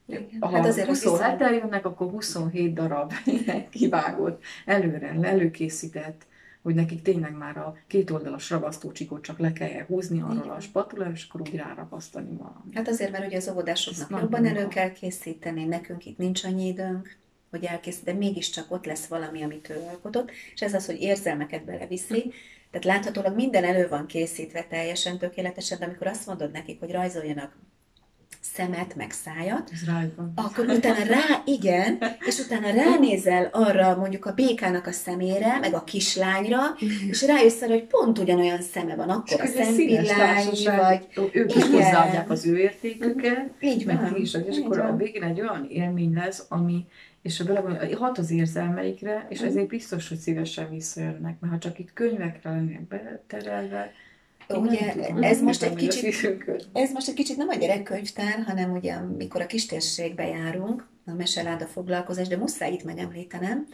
Igen. 0.05 0.27
Ha 0.39 0.50
hát 0.50 0.65
azért 0.65 0.88
27 0.88 1.41
eljönnek, 1.41 1.86
akkor 1.86 2.10
27 2.10 2.74
darab 2.74 3.13
kivágott, 3.70 4.43
előre, 4.65 5.17
előkészített 5.22 6.25
hogy 6.63 6.75
nekik 6.75 7.01
tényleg 7.01 7.38
már 7.38 7.58
a 7.58 7.77
két 7.88 8.10
oldalas 8.10 8.50
ragasztócsikot 8.50 9.24
csak 9.24 9.39
le 9.39 9.53
kell 9.53 9.86
húzni 9.86 10.22
arról 10.22 10.51
a 10.51 10.60
spatula, 10.60 11.12
és 11.13 11.27
akkor 11.29 11.41
úgy 11.41 11.55
ráragasztani 11.55 12.36
valamit. 12.36 12.74
Hát 12.74 12.88
azért, 12.88 13.12
mert 13.12 13.25
ugye 13.25 13.38
az 13.38 13.50
óvodásoknak 13.50 14.22
jobban 14.22 14.46
elő 14.46 14.67
kell 14.67 14.91
készíteni, 14.91 15.65
nekünk 15.65 16.05
itt 16.05 16.17
nincs 16.17 16.43
annyi 16.43 16.67
időnk, 16.67 17.17
hogy 17.50 17.63
elkészít, 17.63 18.03
de 18.03 18.13
mégiscsak 18.13 18.72
ott 18.72 18.86
lesz 18.86 19.05
valami, 19.05 19.43
amit 19.43 19.70
ő 19.70 19.79
alkotott, 19.89 20.32
és 20.53 20.62
ez 20.62 20.74
az, 20.74 20.86
hogy 20.86 21.01
érzelmeket 21.01 21.65
beleviszi, 21.65 22.34
tehát 22.72 22.86
láthatólag 22.86 23.36
minden 23.36 23.63
elő 23.63 23.88
van 23.88 24.05
készítve 24.05 24.63
teljesen 24.63 25.17
tökéletesen, 25.17 25.79
de 25.79 25.86
amikor 25.86 26.08
azt 26.08 26.27
mondod 26.27 26.51
nekik, 26.51 26.79
hogy 26.79 26.91
rajzoljanak 26.91 27.58
szemet, 28.44 28.96
meg 28.96 29.12
szájat, 29.12 29.72
akkor 30.36 30.66
utána 30.66 31.04
rá, 31.04 31.42
igen, 31.46 31.98
és 32.20 32.40
utána 32.40 32.74
ránézel 32.74 33.50
arra 33.52 33.96
mondjuk 33.96 34.26
a 34.26 34.34
békának 34.34 34.88
a 34.88 34.92
szemére, 34.92 35.60
meg 35.60 35.74
a 35.74 35.84
kislányra, 35.84 36.60
és 37.10 37.26
rájössz 37.26 37.62
arra, 37.62 37.74
hogy 37.74 37.84
pont 37.84 38.20
ugyanolyan 38.20 38.62
szeme 38.62 38.96
van, 38.96 39.10
akkor 39.10 39.42
a 39.42 39.46
szempillány, 39.46 40.48
vagy... 40.64 41.08
Ők 41.32 41.56
is 41.56 41.64
hozzáadják 41.64 42.30
az 42.30 42.46
ő 42.46 42.58
értéküket, 42.58 43.50
így 43.60 43.86
meg 43.86 44.02
van, 44.02 44.16
is, 44.16 44.34
és 44.48 44.58
akkor 44.58 44.80
a 44.80 44.96
végén 44.96 45.24
egy 45.24 45.42
olyan 45.42 45.68
élmény 45.70 46.14
lesz, 46.14 46.46
ami 46.50 46.86
és 47.22 47.40
a 47.40 47.46
belegondol, 47.46 47.98
hat 47.98 48.18
az 48.18 48.32
érzelmeikre, 48.32 49.26
és 49.30 49.42
ezért 49.42 49.68
biztos, 49.68 50.10
hogy 50.10 50.18
szívesen 50.18 50.70
visszajönnek, 50.70 51.40
mert 51.40 51.54
ha 51.54 51.60
csak 51.60 51.80
itt 51.80 51.94
könyvekre 51.94 52.50
lennének 52.50 52.88
beterelve, 52.88 53.92
ugye 54.58 54.94
ez 55.22 55.42
most, 55.42 55.64
egy 55.64 55.76
kicsit, 55.76 56.46
ez 56.74 56.92
most 56.92 57.08
egy 57.08 57.14
kicsit 57.14 57.38
nem 57.38 57.48
a 57.48 57.56
gyerekkönyvtár, 57.56 58.44
hanem 58.46 58.72
ugye 58.72 58.94
amikor 58.94 59.42
a 59.42 59.46
kistérségbe 59.46 60.28
járunk, 60.28 60.88
a 61.06 61.14
meseláda 61.14 61.66
foglalkozás, 61.66 62.28
de 62.28 62.38
muszáj 62.38 62.72
itt 62.72 62.84
megemlítenem, 62.84 63.68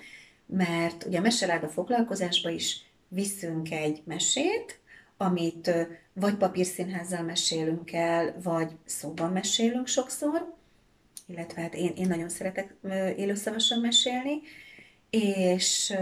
mert 0.46 1.06
ugye 1.06 1.18
a 1.18 1.22
meseláda 1.22 1.68
foglalkozásba 1.68 2.50
is 2.50 2.82
viszünk 3.08 3.72
egy 3.72 4.02
mesét, 4.06 4.80
amit 5.18 5.72
vagy 6.14 6.36
papírszínházzal 6.36 7.22
mesélünk 7.22 7.94
el, 7.94 8.36
vagy 8.44 8.72
szóban 8.86 9.32
mesélünk 9.32 9.88
sokszor, 9.88 10.54
illetve 11.26 11.62
hát 11.62 11.76
én, 11.76 11.94
én 11.96 12.08
nagyon 12.08 12.30
szeretek 12.30 12.76
élőszavasan 13.18 13.80
mesélni, 13.80 14.42
és 15.10 15.94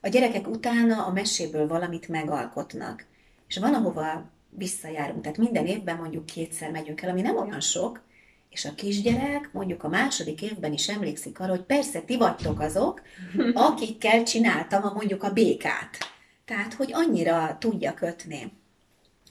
a 0.00 0.08
gyerekek 0.08 0.48
utána 0.48 1.04
a 1.04 1.12
meséből 1.12 1.66
valamit 1.66 2.08
megalkotnak 2.08 3.06
és 3.48 3.56
van, 3.56 3.74
ahova 3.74 4.30
visszajárunk. 4.50 5.22
Tehát 5.22 5.38
minden 5.38 5.66
évben 5.66 5.96
mondjuk 5.96 6.26
kétszer 6.26 6.70
megyünk 6.70 7.02
el, 7.02 7.10
ami 7.10 7.20
nem 7.20 7.36
olyan 7.36 7.60
sok, 7.60 8.06
és 8.50 8.64
a 8.64 8.74
kisgyerek 8.74 9.50
mondjuk 9.52 9.84
a 9.84 9.88
második 9.88 10.42
évben 10.42 10.72
is 10.72 10.88
emlékszik 10.88 11.40
arra, 11.40 11.50
hogy 11.50 11.62
persze 11.62 12.00
ti 12.00 12.16
vagytok 12.16 12.60
azok, 12.60 13.02
akikkel 13.54 14.22
csináltam 14.22 14.84
a 14.84 14.92
mondjuk 14.92 15.22
a 15.22 15.32
békát. 15.32 15.96
Tehát, 16.44 16.74
hogy 16.74 16.90
annyira 16.92 17.56
tudja 17.60 17.94
kötni. 17.94 18.52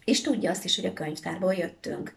És 0.03 0.21
tudja 0.21 0.51
azt 0.51 0.63
is, 0.63 0.75
hogy 0.75 0.86
a 0.86 0.93
könyvtárból 0.93 1.53
jöttünk. 1.53 2.15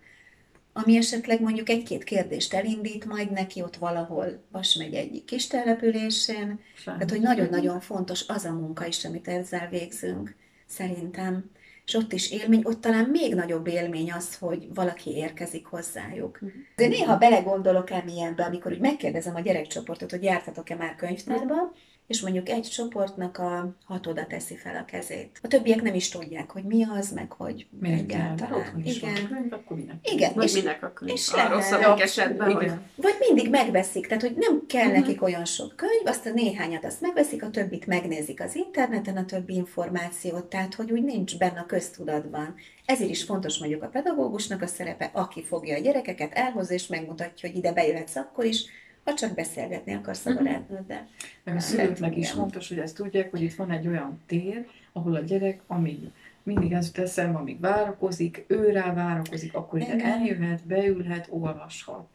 Ami 0.72 0.96
esetleg 0.96 1.40
mondjuk 1.40 1.68
egy-két 1.68 2.04
kérdést 2.04 2.54
elindít 2.54 3.04
majd 3.04 3.30
neki 3.30 3.62
ott 3.62 3.76
valahol 3.76 4.44
Vas 4.50 4.74
megy 4.74 4.94
egyik 4.94 5.24
kis 5.24 5.46
településén. 5.46 6.60
Tehát, 6.84 7.10
hogy 7.10 7.20
nagyon-nagyon 7.20 7.80
fontos 7.80 8.24
az 8.28 8.44
a 8.44 8.52
munka 8.52 8.86
is, 8.86 9.04
amit 9.04 9.28
ezzel 9.28 9.68
végzünk, 9.68 10.34
szerintem 10.66 11.50
és 11.90 11.96
ott 11.96 12.12
is 12.12 12.30
élmény, 12.30 12.62
ott 12.64 12.80
talán 12.80 13.04
még 13.04 13.34
nagyobb 13.34 13.66
élmény 13.66 14.12
az, 14.12 14.36
hogy 14.36 14.74
valaki 14.74 15.10
érkezik 15.10 15.66
hozzájuk. 15.66 16.38
De 16.76 16.86
néha 16.86 17.16
belegondolok 17.16 17.90
el 17.90 18.02
milyenbe, 18.04 18.44
amikor 18.44 18.72
úgy 18.72 18.80
megkérdezem 18.80 19.34
a 19.34 19.40
gyerekcsoportot, 19.40 20.10
hogy 20.10 20.22
jártatok-e 20.22 20.74
már 20.74 20.94
könyvtárba, 20.94 21.72
és 22.10 22.20
mondjuk 22.20 22.48
egy 22.48 22.62
csoportnak 22.62 23.38
a 23.38 23.76
hatoda 23.84 24.26
teszi 24.26 24.56
fel 24.56 24.76
a 24.76 24.84
kezét. 24.84 25.38
A 25.42 25.48
többiek 25.48 25.82
nem 25.82 25.94
is 25.94 26.08
tudják, 26.08 26.50
hogy 26.50 26.64
mi 26.64 26.84
az, 26.84 27.12
meg 27.12 27.32
hogy 27.32 27.66
Miért 27.80 28.00
egyáltalán. 28.00 28.82
Igen. 28.84 29.14
Könyv, 29.28 29.52
akkor 29.52 29.76
minek? 29.76 29.94
Igen. 30.02 30.32
Vagy 30.34 30.44
és, 30.44 30.52
minek 30.52 30.82
a 30.82 30.92
könyv? 30.92 31.12
És 31.12 31.32
a 31.32 31.48
rosszabbik 31.48 32.02
esetben. 32.02 32.52
Hogy... 32.52 32.70
Vagy 32.94 33.16
mindig 33.18 33.50
megveszik, 33.50 34.06
tehát 34.06 34.22
hogy 34.22 34.34
nem 34.36 34.66
kell 34.66 34.86
uh-huh. 34.86 35.00
nekik 35.00 35.22
olyan 35.22 35.44
sok 35.44 35.76
könyv, 35.76 36.06
azt 36.06 36.26
a 36.26 36.30
néhányat 36.30 36.84
azt 36.84 37.00
megveszik, 37.00 37.42
a 37.42 37.50
többit 37.50 37.86
megnézik 37.86 38.42
az 38.42 38.54
interneten, 38.54 39.16
a 39.16 39.24
többi 39.24 39.54
információt, 39.54 40.44
tehát 40.44 40.74
hogy 40.74 40.92
úgy 40.92 41.02
nincs 41.02 41.38
benne 41.38 41.60
a 41.60 41.66
köztudatban. 41.66 42.54
Ezért 42.84 43.10
is 43.10 43.24
fontos 43.24 43.58
mondjuk 43.58 43.82
a 43.82 43.88
pedagógusnak 43.88 44.62
a 44.62 44.66
szerepe, 44.66 45.10
aki 45.12 45.44
fogja 45.44 45.76
a 45.76 45.80
gyerekeket, 45.80 46.32
elhoz 46.32 46.70
és 46.70 46.86
megmutatja, 46.86 47.48
hogy 47.48 47.58
ide 47.58 47.72
bejöhetsz 47.72 48.16
akkor 48.16 48.44
is, 48.44 48.64
ha 49.04 49.14
csak 49.14 49.34
beszélgetni 49.34 49.94
akarsz 49.94 50.26
a 50.26 50.30
mhm. 50.30 50.44
barátnőddel. 50.44 51.08
Meg 51.44 51.56
a 51.56 51.60
szülőknek 51.60 52.16
is 52.16 52.30
fontos, 52.30 52.68
hogy 52.68 52.78
ezt 52.78 52.96
tudják, 52.96 53.30
hogy 53.30 53.42
itt 53.42 53.54
van 53.54 53.70
egy 53.70 53.86
olyan 53.86 54.20
tér, 54.26 54.66
ahol 54.92 55.14
a 55.14 55.20
gyerek, 55.20 55.60
amíg 55.66 56.10
mindig 56.42 56.72
ez 56.72 56.90
teszem, 56.90 57.36
amíg 57.36 57.60
várakozik, 57.60 58.44
ő 58.46 58.70
rá 58.70 58.94
várakozik, 58.94 59.54
akkor 59.54 59.80
ide 59.80 60.04
eljöhet, 60.04 60.66
beülhet, 60.66 61.26
olvashat. 61.30 62.08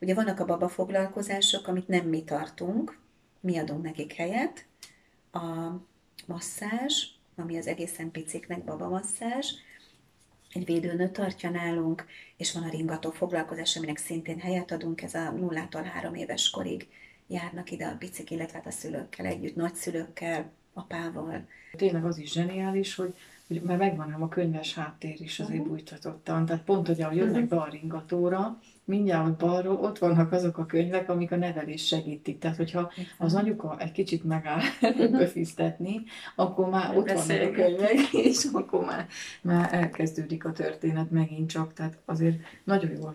Ugye 0.00 0.14
vannak 0.14 0.40
a 0.40 0.44
babafoglalkozások, 0.44 1.66
amit 1.66 1.88
nem 1.88 2.06
mi 2.06 2.24
tartunk, 2.24 2.98
mi 3.40 3.58
adunk 3.58 3.82
nekik 3.82 4.12
helyet. 4.12 4.66
A 5.32 5.40
masszázs, 6.26 7.04
ami 7.36 7.58
az 7.58 7.66
egészen 7.66 8.10
piciknek 8.10 8.64
babamasszázs, 8.64 9.52
egy 10.52 10.64
védőnő 10.64 11.10
tartja 11.10 11.50
nálunk, 11.50 12.06
és 12.36 12.52
van 12.52 12.62
a 12.62 12.70
ringató 12.70 13.10
foglalkozás, 13.10 13.76
aminek 13.76 13.96
szintén 13.96 14.38
helyet 14.38 14.70
adunk, 14.70 15.02
ez 15.02 15.14
a 15.14 15.30
nullától 15.30 15.82
három 15.82 16.14
éves 16.14 16.50
korig 16.50 16.86
járnak 17.26 17.70
ide 17.70 17.86
a 17.86 17.96
picik, 17.96 18.30
illetve 18.30 18.56
hát 18.56 18.66
a 18.66 18.70
szülőkkel 18.70 19.26
együtt, 19.26 19.56
nagyszülőkkel, 19.56 20.52
apával. 20.72 21.48
Tényleg 21.76 22.04
az 22.04 22.18
is 22.18 22.32
zseniális, 22.32 22.94
hogy 22.94 23.14
hogy 23.50 23.62
már 23.62 23.76
megvan 23.76 24.12
a 24.12 24.28
könyves 24.28 24.74
háttér 24.74 25.20
is 25.20 25.40
azért 25.40 25.58
uh-huh. 25.58 25.74
bújtatottan. 25.74 26.46
Tehát 26.46 26.64
pont, 26.64 26.86
hogy 26.86 27.02
ahogy 27.02 27.16
jönnek 27.16 27.42
uh-huh. 27.42 27.48
be 27.48 27.56
a 27.56 27.68
ringatóra, 27.70 28.58
mindjárt 28.84 29.28
ott 29.28 29.38
balról 29.38 29.76
ott 29.76 29.98
vannak 29.98 30.32
azok 30.32 30.58
a 30.58 30.66
könyvek, 30.66 31.08
amik 31.08 31.32
a 31.32 31.36
nevelés 31.36 31.86
segítik. 31.86 32.38
Tehát, 32.38 32.56
hogyha 32.56 32.92
az 33.18 33.34
anyuka 33.34 33.76
egy 33.78 33.92
kicsit 33.92 34.24
megáll 34.24 34.60
befiztetni, 35.18 36.02
akkor 36.36 36.68
már 36.68 36.96
ott 36.96 37.12
vannak 37.12 37.48
a 37.48 37.50
könyvek, 37.50 38.12
és 38.12 38.46
akkor 38.52 38.84
már, 38.84 39.06
már 39.42 39.74
elkezdődik 39.74 40.44
a 40.44 40.52
történet 40.52 41.10
megint 41.10 41.50
csak. 41.50 41.72
Tehát 41.72 41.98
azért 42.04 42.36
nagyon 42.64 42.90
jól 42.90 43.14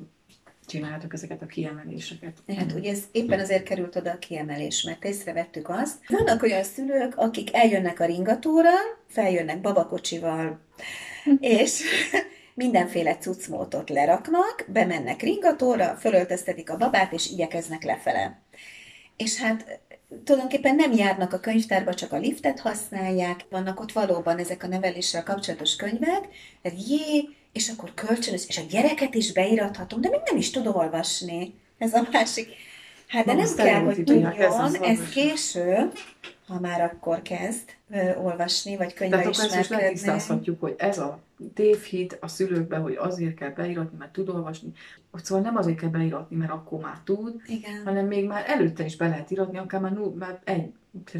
csináltak 0.65 1.13
ezeket 1.13 1.41
a 1.41 1.45
kiemeléseket. 1.45 2.37
Hát 2.57 2.71
ugye 2.71 2.91
ez 2.91 3.03
éppen 3.11 3.39
azért 3.39 3.63
került 3.63 3.95
oda 3.95 4.11
a 4.11 4.17
kiemelés, 4.17 4.83
mert 4.83 5.05
észrevettük 5.05 5.69
azt, 5.69 5.95
vannak 6.07 6.43
olyan 6.43 6.63
szülők, 6.63 7.17
akik 7.17 7.53
eljönnek 7.53 7.99
a 7.99 8.05
ringatóra, 8.05 8.73
feljönnek 9.07 9.61
babakocsival, 9.61 10.59
és 11.39 11.83
mindenféle 12.53 13.17
cuccmótot 13.17 13.89
leraknak, 13.89 14.65
bemennek 14.67 15.21
ringatóra, 15.21 15.95
fölöltöztetik 15.95 16.69
a 16.69 16.77
babát, 16.77 17.13
és 17.13 17.29
igyekeznek 17.29 17.83
lefele. 17.83 18.41
És 19.17 19.37
hát 19.37 19.79
tulajdonképpen 20.23 20.75
nem 20.75 20.91
járnak 20.91 21.33
a 21.33 21.39
könyvtárba, 21.39 21.93
csak 21.93 22.11
a 22.11 22.17
liftet 22.17 22.59
használják. 22.59 23.45
Vannak 23.49 23.79
ott 23.79 23.91
valóban 23.91 24.37
ezek 24.37 24.63
a 24.63 24.67
neveléssel 24.67 25.23
kapcsolatos 25.23 25.75
könyvek, 25.75 26.27
tehát 26.61 26.87
jé, 26.87 27.29
és 27.55 27.69
akkor 27.69 27.93
kölcsönös, 27.93 28.47
és 28.47 28.57
a 28.57 28.61
gyereket 28.69 29.15
is 29.15 29.31
beírathatom, 29.31 30.01
de 30.01 30.09
még 30.09 30.19
nem 30.25 30.37
is 30.37 30.49
tud 30.49 30.67
olvasni. 30.67 31.53
Ez 31.77 31.93
a 31.93 32.07
másik. 32.11 32.47
Hát 33.07 33.25
de 33.25 33.33
nem 33.33 33.55
kell, 33.55 33.79
hogy 33.79 33.99
ez 33.99 34.05
tudjon, 34.05 34.31
ez 34.31 34.97
valós. 34.97 35.09
késő, 35.13 35.91
ha 36.47 36.59
már 36.59 36.81
akkor 36.81 37.21
kezd 37.21 37.69
ö, 37.89 38.15
olvasni, 38.15 38.77
vagy 38.77 38.93
könyvvel 38.93 39.19
Tehát 39.19 39.35
akkor 39.35 39.49
ezt 39.49 39.59
is 39.59 39.67
letisztázhatjuk, 39.77 40.59
hogy 40.61 40.75
ez 40.77 40.97
a 40.97 41.19
tévhit 41.53 42.17
a 42.21 42.27
szülőkben, 42.27 42.81
hogy 42.81 42.95
azért 42.95 43.35
kell 43.35 43.49
beíratni, 43.49 43.97
mert 43.97 44.11
tud 44.11 44.29
olvasni. 44.29 44.73
Szóval 45.13 45.43
nem 45.43 45.55
azért 45.57 45.79
kell 45.79 45.89
beíratni, 45.89 46.35
mert 46.35 46.51
akkor 46.51 46.79
már 46.79 46.97
tud, 47.03 47.41
Igen. 47.45 47.81
hanem 47.83 48.05
még 48.05 48.25
már 48.27 48.43
előtte 48.47 48.85
is 48.85 48.95
be 48.95 49.07
lehet 49.07 49.31
iratni, 49.31 49.57
akár 49.57 49.81
már, 49.81 49.91
null, 49.91 50.13
már 50.17 50.41
egy 50.43 50.73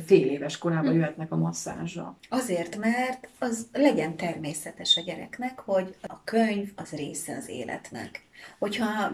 fél 0.06 0.28
éves 0.28 0.58
korában 0.58 0.92
Hm. 0.92 0.98
jöhetnek 0.98 1.32
a 1.32 1.36
masszázsra. 1.36 2.18
Azért, 2.30 2.78
mert 2.78 3.28
az 3.40 3.68
legyen 3.74 4.16
természetes 4.16 4.98
a 4.98 5.02
gyereknek, 5.02 5.60
hogy 5.60 5.96
a 6.02 6.24
könyv 6.24 6.72
az 6.76 6.90
része 6.90 7.36
az 7.36 7.50
életnek. 7.50 8.24
Hogyha 8.60 9.12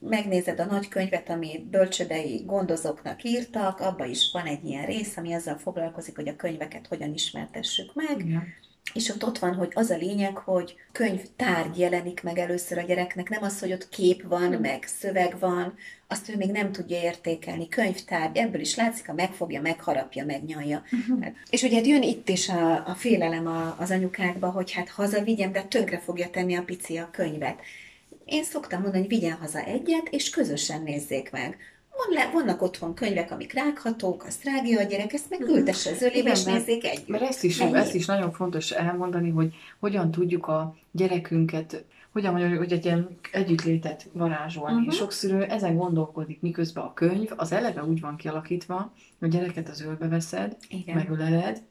megnézed 0.00 0.60
a 0.60 0.64
nagy 0.64 0.88
könyvet, 0.88 1.28
amit 1.30 1.64
bölcsödei 1.64 2.42
gondozóknak 2.46 3.22
írtak, 3.22 3.80
abban 3.80 4.08
is 4.08 4.30
van 4.32 4.46
egy 4.46 4.64
ilyen 4.64 4.86
rész, 4.86 5.16
ami 5.16 5.32
azzal 5.32 5.58
foglalkozik, 5.58 6.16
hogy 6.16 6.28
a 6.28 6.36
könyveket 6.36 6.86
hogyan 6.86 7.14
ismertessük 7.14 7.94
meg, 7.94 8.18
Igen. 8.18 8.42
és 8.94 9.08
ott 9.08 9.24
ott 9.24 9.38
van, 9.38 9.54
hogy 9.54 9.72
az 9.74 9.90
a 9.90 9.96
lényeg, 9.96 10.36
hogy 10.36 10.74
könyvtárgy 10.92 11.78
jelenik 11.78 12.22
meg 12.22 12.38
először 12.38 12.78
a 12.78 12.82
gyereknek, 12.82 13.28
nem 13.28 13.42
az, 13.42 13.60
hogy 13.60 13.72
ott 13.72 13.88
kép 13.88 14.22
van, 14.22 14.52
meg 14.52 14.84
szöveg 14.84 15.38
van, 15.38 15.74
azt 16.08 16.28
ő 16.28 16.36
még 16.36 16.50
nem 16.50 16.72
tudja 16.72 17.02
értékelni. 17.02 17.68
Könyvtárgy, 17.68 18.36
ebből 18.36 18.60
is 18.60 18.76
látszik, 18.76 19.06
ha 19.06 19.12
megfogja, 19.12 19.60
megharapja, 19.60 20.24
megnyalja. 20.24 20.82
Hát, 21.20 21.34
és 21.50 21.62
ugye 21.62 21.76
hát 21.76 21.86
jön 21.86 22.02
itt 22.02 22.28
is 22.28 22.48
a, 22.48 22.86
a 22.86 22.94
félelem 22.94 23.46
a, 23.46 23.76
az 23.78 23.90
anyukákba, 23.90 24.50
hogy 24.50 24.72
hát 24.72 24.88
hazavigyem, 24.88 25.52
de 25.52 25.62
tönkre 25.62 25.98
fogja 25.98 26.30
tenni 26.30 26.56
a 26.56 26.62
pici 26.62 26.96
a 26.96 27.08
könyvet. 27.12 27.60
Én 28.30 28.44
szoktam 28.44 28.80
mondani, 28.80 29.06
hogy 29.06 29.18
vigyen 29.18 29.36
haza 29.36 29.58
egyet, 29.58 30.08
és 30.10 30.30
közösen 30.30 30.82
nézzék 30.82 31.30
meg. 31.30 31.58
Van 31.90 32.18
le, 32.18 32.30
vannak 32.32 32.62
otthon 32.62 32.94
könyvek, 32.94 33.30
amik 33.30 33.52
rághatók, 33.52 34.24
azt 34.24 34.44
rágja 34.44 34.80
a 34.80 34.82
gyerek, 34.82 35.12
ezt 35.12 35.30
meg 35.30 35.40
ültesse 35.40 35.90
az 35.90 36.02
ölébe, 36.02 36.30
és 36.30 36.44
nézzék 36.44 36.84
együtt. 36.84 37.08
Mert 37.08 37.22
ezt 37.22 37.44
is, 37.44 37.60
Ennyi. 37.60 37.76
ezt 37.76 37.94
is 37.94 38.06
nagyon 38.06 38.32
fontos 38.32 38.70
elmondani, 38.70 39.30
hogy 39.30 39.54
hogyan 39.80 40.10
tudjuk 40.10 40.46
a 40.46 40.76
gyerekünket, 40.90 41.84
hogyan 42.12 42.32
mondjuk, 42.32 42.58
hogy 42.58 42.72
egy 42.72 42.84
ilyen 42.84 43.18
együttlétet 43.32 44.08
varázsolni. 44.12 44.72
Mhm. 44.72 44.80
Uh-huh. 44.80 44.98
Sok 44.98 45.12
szülő 45.12 45.42
ezen 45.42 45.76
gondolkodik, 45.76 46.40
miközben 46.40 46.84
a 46.84 46.94
könyv 46.94 47.30
az 47.36 47.52
eleve 47.52 47.84
úgy 47.84 48.00
van 48.00 48.16
kialakítva, 48.16 48.92
hogy 49.18 49.28
a 49.28 49.32
gyereket 49.32 49.68
az 49.68 49.80
ölbe 49.80 50.08
veszed, 50.08 50.56
Igen. 50.68 50.96
megöleled, 50.96 51.62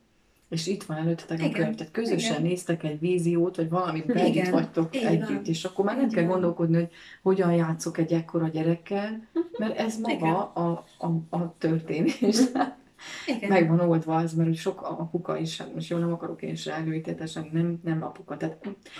és 0.49 0.67
itt 0.67 0.83
van 0.83 0.97
előttetek 0.97 1.39
a 1.39 1.45
Igen. 1.45 1.61
könyv. 1.61 1.75
Tehát 1.75 1.93
közösen 1.93 2.31
Igen. 2.31 2.41
néztek 2.41 2.83
egy 2.83 2.99
víziót, 2.99 3.55
vagy 3.55 3.69
valamit 3.69 4.03
Igen. 4.03 4.17
együtt 4.17 4.49
vagytok 4.49 4.95
Így 4.95 5.03
együtt, 5.03 5.47
és 5.47 5.63
akkor 5.63 5.85
már 5.85 5.95
nem 5.95 6.05
Így 6.05 6.13
kell 6.13 6.23
gondolkodni, 6.23 6.75
hogy 6.77 6.89
hogyan 7.21 7.53
játszok 7.53 7.97
egy 7.97 8.13
ekkora 8.13 8.47
gyerekkel, 8.47 9.27
mert 9.57 9.77
ez 9.77 9.97
Igen. 10.03 10.17
maga 10.19 10.51
a, 10.53 10.85
a, 10.97 11.37
a 11.37 11.55
történés. 11.57 12.39
Igen. 13.27 13.49
meg 13.49 13.67
van 13.67 13.79
oldva 13.79 14.21
ez, 14.21 14.33
mert 14.33 14.47
hogy 14.47 14.57
sok 14.57 14.81
apuka 14.81 15.37
is, 15.37 15.57
hát 15.57 15.73
most 15.73 15.89
jól 15.89 15.99
nem 15.99 16.13
akarok 16.13 16.41
én 16.41 16.55
se 16.55 16.73
előítétesen, 16.73 17.49
nem, 17.51 17.79
nem 17.83 18.03
apuka, 18.03 18.37
tehát 18.37 18.57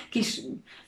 kis 0.09 0.41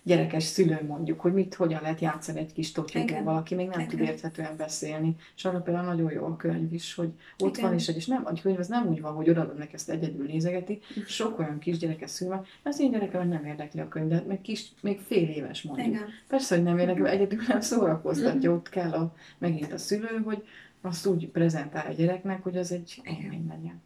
gyerekes 0.04 0.44
szülő 0.44 0.80
mondjuk, 0.88 1.20
hogy 1.20 1.34
mit, 1.34 1.54
hogyan 1.56 1.82
lehet 1.82 2.00
játszani 2.00 2.40
egy 2.40 2.54
kis 2.54 2.72
Igen. 2.94 3.24
valaki 3.24 3.56
még 3.56 3.68
nem 3.68 3.80
Igen. 3.80 3.90
tud 3.92 4.00
érthetően 4.00 4.58
beszélni. 4.58 5.16
És 5.36 5.46
arra 5.46 5.62
például 5.62 5.86
nagyon 5.86 6.12
jó 6.12 6.26
a 6.26 6.36
könyv 6.36 6.74
is, 6.74 6.96
hogy 6.96 7.10
ott 7.38 7.58
Igen. 7.58 7.70
van, 7.70 7.80
és, 7.80 7.88
egy- 7.88 7.96
és 7.96 8.06
nem, 8.06 8.22
a 8.26 8.42
könyv 8.42 8.60
az 8.60 8.68
nem 8.68 8.88
úgy 8.88 9.02
van, 9.02 9.14
hogy 9.14 9.30
odaadnak 9.30 9.74
ezt 9.74 9.90
egyedül 9.90 10.26
nézegeti, 10.26 10.80
sok 11.08 11.40
olyan 11.40 11.60
kis 11.60 11.78
gyerekes 11.78 12.10
szülő 12.10 12.30
van, 12.30 12.46
az 12.64 12.80
én 12.80 12.92
gyerekem 12.92 13.28
nem 13.28 13.46
érdekli 13.46 13.80
a 13.80 13.88
könyv, 13.88 14.08
de 14.08 14.16
hát 14.16 14.28
még 14.28 14.42
kis, 14.42 14.66
még 14.82 15.00
fél 15.00 15.30
éves 15.30 15.62
mondjuk. 15.62 15.88
Igen. 15.88 16.06
Persze, 16.28 16.56
hogy 16.56 16.64
nem 16.64 16.78
érdekli, 16.78 17.10
egyedül 17.10 17.40
nem 17.48 17.62
szórakoztatja, 17.62 18.52
ott 18.52 18.70
kell 18.70 18.92
a, 18.92 19.14
megint 19.38 19.74
a 19.74 19.78
szülő, 19.78 20.22
hogy 20.26 20.44
azt 20.82 21.06
úgy 21.06 21.28
prezentál 21.28 21.88
a 21.88 21.94
gyereknek, 21.94 22.44
hogy 22.44 22.58
az 22.58 22.72
egy 22.72 23.02
élmény 23.04 23.48
legyen. 23.50 23.82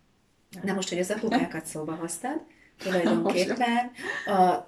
Na 0.64 0.74
most, 0.74 0.90
hogy 0.90 1.00
az 1.00 1.12
apukákat 1.12 1.66
szóba 1.66 1.96
hoztad, 1.96 2.42
tulajdonképpen 2.78 3.92
a, 4.26 4.32
a, 4.32 4.68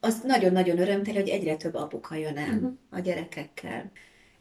az 0.00 0.20
nagyon-nagyon 0.20 0.78
örömteli, 0.78 1.16
hogy 1.16 1.28
egyre 1.28 1.56
több 1.56 1.74
apuka 1.74 2.14
jön 2.14 2.36
el 2.36 2.78
a 2.90 2.98
gyerekekkel. 2.98 3.90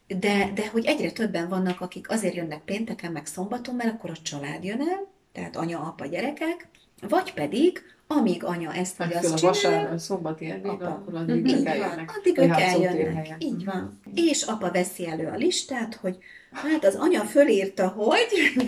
De, 0.07 0.51
de 0.53 0.69
hogy 0.69 0.85
egyre 0.85 1.11
többen 1.11 1.49
vannak, 1.49 1.81
akik 1.81 2.09
azért 2.09 2.35
jönnek 2.35 2.61
pénteken, 2.61 3.11
meg 3.11 3.25
szombaton, 3.25 3.75
mert 3.75 3.93
akkor 3.93 4.09
a 4.09 4.21
család 4.21 4.63
jön 4.63 4.81
el, 4.81 5.07
tehát 5.31 5.55
anya, 5.55 5.79
apa, 5.79 6.05
gyerekek, 6.05 6.67
vagy 7.09 7.33
pedig, 7.33 7.81
amíg 8.07 8.43
anya 8.43 8.73
ezt 8.73 8.97
vagy 8.97 9.07
föl 9.07 9.17
azt 9.17 9.43
a 9.43 9.51
csinálja, 9.51 9.79
vasárnap, 9.79 9.99
szombati 9.99 10.49
eddig, 10.49 10.65
Apa. 10.65 10.85
akkor 10.85 11.15
addig 11.15 11.47
így 11.47 11.51
ők 11.51 11.63
van, 11.63 11.67
eljönnek. 11.67 12.17
addig 12.17 12.39
a 12.39 12.43
ők 12.43 12.49
játszótér 12.49 12.87
eljönnek. 12.87 13.35
Így 13.39 13.65
van. 13.65 13.99
És 14.15 14.41
apa 14.41 14.71
veszi 14.71 15.07
elő 15.07 15.27
a 15.27 15.35
listát, 15.35 15.95
hogy 15.95 16.17
hát 16.51 16.85
az 16.85 16.95
anya 16.95 17.21
fölírta, 17.21 17.87
hogy 17.87 18.27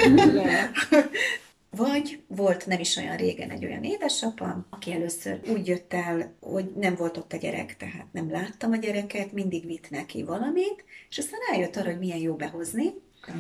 Vagy 1.76 2.24
volt 2.28 2.66
nem 2.66 2.80
is 2.80 2.98
olyan 2.98 3.18
régen 3.18 3.50
egy 3.50 3.66
olyan 3.66 3.84
édesapa, 3.84 4.66
aki 4.70 4.94
először 4.94 5.40
úgy 5.48 5.68
jött 5.68 5.94
el, 5.94 6.36
hogy 6.40 6.72
nem 6.76 6.96
volt 6.96 7.18
ott 7.18 7.34
a 7.34 7.38
gyerek, 7.38 7.78
tehát 7.78 8.08
nem 8.12 8.32
láttam 8.32 8.72
a 8.72 8.76
gyereket, 8.76 9.32
mindig 9.32 9.66
vitt 9.66 9.90
neki 9.90 10.24
valamit, 10.24 10.84
és 11.10 11.18
aztán 11.18 11.40
rájött 11.52 11.76
arra, 11.76 11.90
hogy 11.90 12.00
milyen 12.00 12.18
jó 12.18 12.36
behozni. 12.36 12.94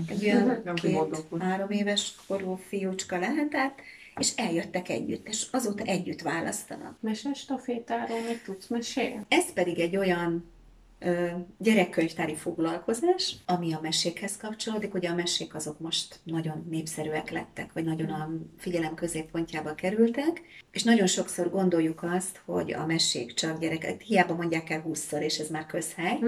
Egy 0.07 0.25
olyan 0.25 0.73
két, 0.73 1.25
három 1.39 1.69
éves 1.69 2.15
korú 2.27 2.59
fiúcska 2.67 3.19
lehetett, 3.19 3.79
és 4.19 4.31
eljöttek 4.35 4.89
együtt, 4.89 5.27
és 5.27 5.47
azóta 5.51 5.83
együtt 5.83 6.21
választanak. 6.21 6.97
Mesestafétáról 6.99 8.21
még 8.27 8.41
tudsz 8.41 8.67
mesélni? 8.67 9.25
Ez 9.27 9.53
pedig 9.53 9.79
egy 9.79 9.97
olyan 9.97 10.51
ö, 10.99 11.27
gyerekkönyvtári 11.57 12.35
foglalkozás, 12.35 13.35
ami 13.45 13.73
a 13.73 13.79
mesékhez 13.81 14.37
kapcsolódik. 14.37 14.93
Ugye 14.93 15.09
a 15.09 15.15
mesék 15.15 15.55
azok 15.55 15.79
most 15.79 16.19
nagyon 16.23 16.65
népszerűek 16.69 17.29
lettek, 17.29 17.73
vagy 17.73 17.83
nagyon 17.83 18.09
a 18.09 18.29
figyelem 18.57 18.93
középpontjába 18.93 19.75
kerültek, 19.75 20.41
és 20.71 20.83
nagyon 20.83 21.07
sokszor 21.07 21.49
gondoljuk 21.49 22.03
azt, 22.03 22.41
hogy 22.45 22.73
a 22.73 22.85
mesék 22.85 23.33
csak 23.33 23.59
gyerekek, 23.59 24.01
hiába 24.01 24.35
mondják 24.35 24.69
el 24.69 24.81
húszszor, 24.81 25.21
és 25.21 25.37
ez 25.37 25.49
már 25.49 25.65
közhely, 25.65 26.19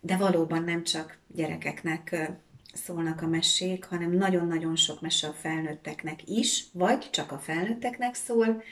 de 0.00 0.16
valóban 0.16 0.64
nem 0.64 0.82
csak 0.82 1.18
gyerekeknek 1.34 2.32
szólnak 2.76 3.22
a 3.22 3.26
mesék, 3.26 3.84
hanem 3.84 4.10
nagyon-nagyon 4.10 4.76
sok 4.76 5.00
mese 5.00 5.26
a 5.26 5.32
felnőtteknek 5.32 6.28
is, 6.28 6.64
vagy 6.72 7.10
csak 7.10 7.32
a 7.32 7.38
felnőtteknek 7.38 8.14
szól, 8.14 8.62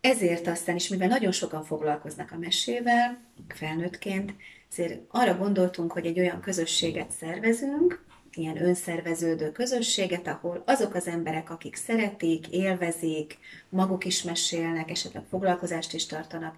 ezért 0.00 0.46
aztán 0.46 0.76
is, 0.76 0.88
mivel 0.88 1.08
nagyon 1.08 1.32
sokan 1.32 1.64
foglalkoznak 1.64 2.30
a 2.32 2.38
mesével, 2.38 3.20
felnőttként, 3.48 4.34
ezért 4.70 5.00
arra 5.08 5.36
gondoltunk, 5.36 5.92
hogy 5.92 6.06
egy 6.06 6.18
olyan 6.18 6.40
közösséget 6.40 7.10
szervezünk, 7.10 8.04
ilyen 8.32 8.64
önszerveződő 8.64 9.52
közösséget, 9.52 10.26
ahol 10.26 10.62
azok 10.66 10.94
az 10.94 11.06
emberek, 11.06 11.50
akik 11.50 11.76
szeretik, 11.76 12.48
élvezik, 12.48 13.38
maguk 13.68 14.04
is 14.04 14.22
mesélnek, 14.22 14.90
esetleg 14.90 15.24
foglalkozást 15.30 15.94
is 15.94 16.06
tartanak, 16.06 16.56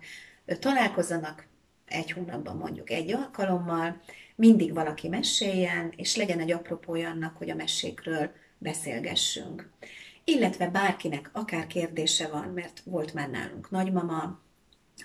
találkozzanak 0.58 1.46
egy 1.86 2.10
hónapban 2.10 2.56
mondjuk 2.56 2.90
egy 2.90 3.12
alkalommal, 3.12 4.00
mindig 4.36 4.74
valaki 4.74 5.08
meséljen, 5.08 5.92
és 5.96 6.16
legyen 6.16 6.40
egy 6.40 6.52
apropója 6.52 7.10
annak, 7.10 7.36
hogy 7.36 7.50
a 7.50 7.54
mesékről 7.54 8.30
beszélgessünk. 8.58 9.70
Illetve 10.24 10.68
bárkinek 10.68 11.30
akár 11.32 11.66
kérdése 11.66 12.28
van, 12.28 12.48
mert 12.48 12.82
volt 12.84 13.14
már 13.14 13.30
nálunk 13.30 13.70
nagymama, 13.70 14.40